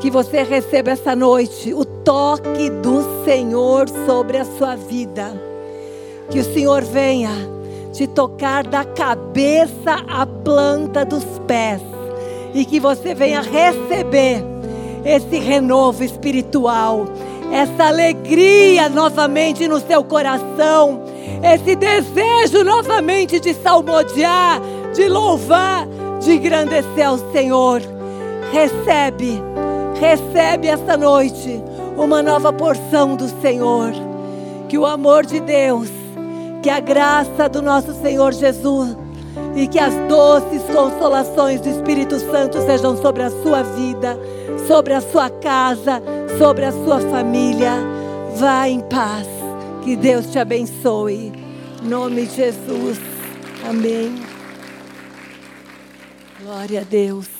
Que 0.00 0.10
você 0.10 0.42
receba 0.42 0.90
essa 0.90 1.16
noite 1.16 1.72
o 1.72 1.84
toque 1.84 2.70
do 2.70 3.24
Senhor 3.24 3.88
sobre 4.06 4.38
a 4.38 4.44
sua 4.44 4.76
vida. 4.76 5.32
Que 6.30 6.38
o 6.40 6.44
Senhor 6.44 6.82
venha 6.82 7.30
te 7.92 8.06
tocar 8.06 8.66
da 8.66 8.84
cabeça 8.84 10.04
à 10.06 10.26
planta 10.26 11.04
dos 11.04 11.24
pés 11.46 11.80
e 12.52 12.64
que 12.64 12.78
você 12.78 13.14
venha 13.14 13.40
receber 13.40 14.44
esse 15.04 15.38
renovo 15.38 16.02
espiritual, 16.02 17.06
essa 17.52 17.84
alegria 17.84 18.88
novamente 18.88 19.68
no 19.68 19.80
seu 19.80 20.02
coração, 20.02 21.02
esse 21.42 21.76
desejo 21.76 22.64
novamente 22.64 23.38
de 23.38 23.54
salmodiar, 23.54 24.60
de 24.94 25.08
louvar, 25.08 25.86
de 26.20 26.32
engrandecer 26.32 27.06
ao 27.06 27.18
Senhor. 27.32 27.80
Recebe, 28.52 29.40
recebe 30.00 30.68
esta 30.68 30.96
noite 30.96 31.62
uma 31.96 32.22
nova 32.22 32.52
porção 32.52 33.16
do 33.16 33.28
Senhor. 33.40 33.92
Que 34.68 34.76
o 34.76 34.84
amor 34.84 35.24
de 35.24 35.40
Deus 35.40 35.88
que 36.66 36.70
a 36.70 36.80
graça 36.80 37.48
do 37.48 37.62
nosso 37.62 37.94
Senhor 38.02 38.32
Jesus 38.32 38.96
e 39.54 39.68
que 39.68 39.78
as 39.78 39.94
doces 40.08 40.62
consolações 40.64 41.60
do 41.60 41.68
Espírito 41.68 42.18
Santo 42.18 42.60
sejam 42.66 43.00
sobre 43.00 43.22
a 43.22 43.30
sua 43.30 43.62
vida, 43.62 44.18
sobre 44.66 44.92
a 44.92 45.00
sua 45.00 45.30
casa, 45.30 46.02
sobre 46.36 46.64
a 46.64 46.72
sua 46.72 46.98
família. 47.02 47.70
Vá 48.34 48.68
em 48.68 48.80
paz. 48.80 49.28
Que 49.84 49.94
Deus 49.94 50.26
te 50.26 50.40
abençoe. 50.40 51.32
Em 51.84 51.88
nome 51.88 52.26
de 52.26 52.34
Jesus. 52.34 52.98
Amém. 53.64 54.20
Glória 56.42 56.80
a 56.80 56.84
Deus. 56.84 57.35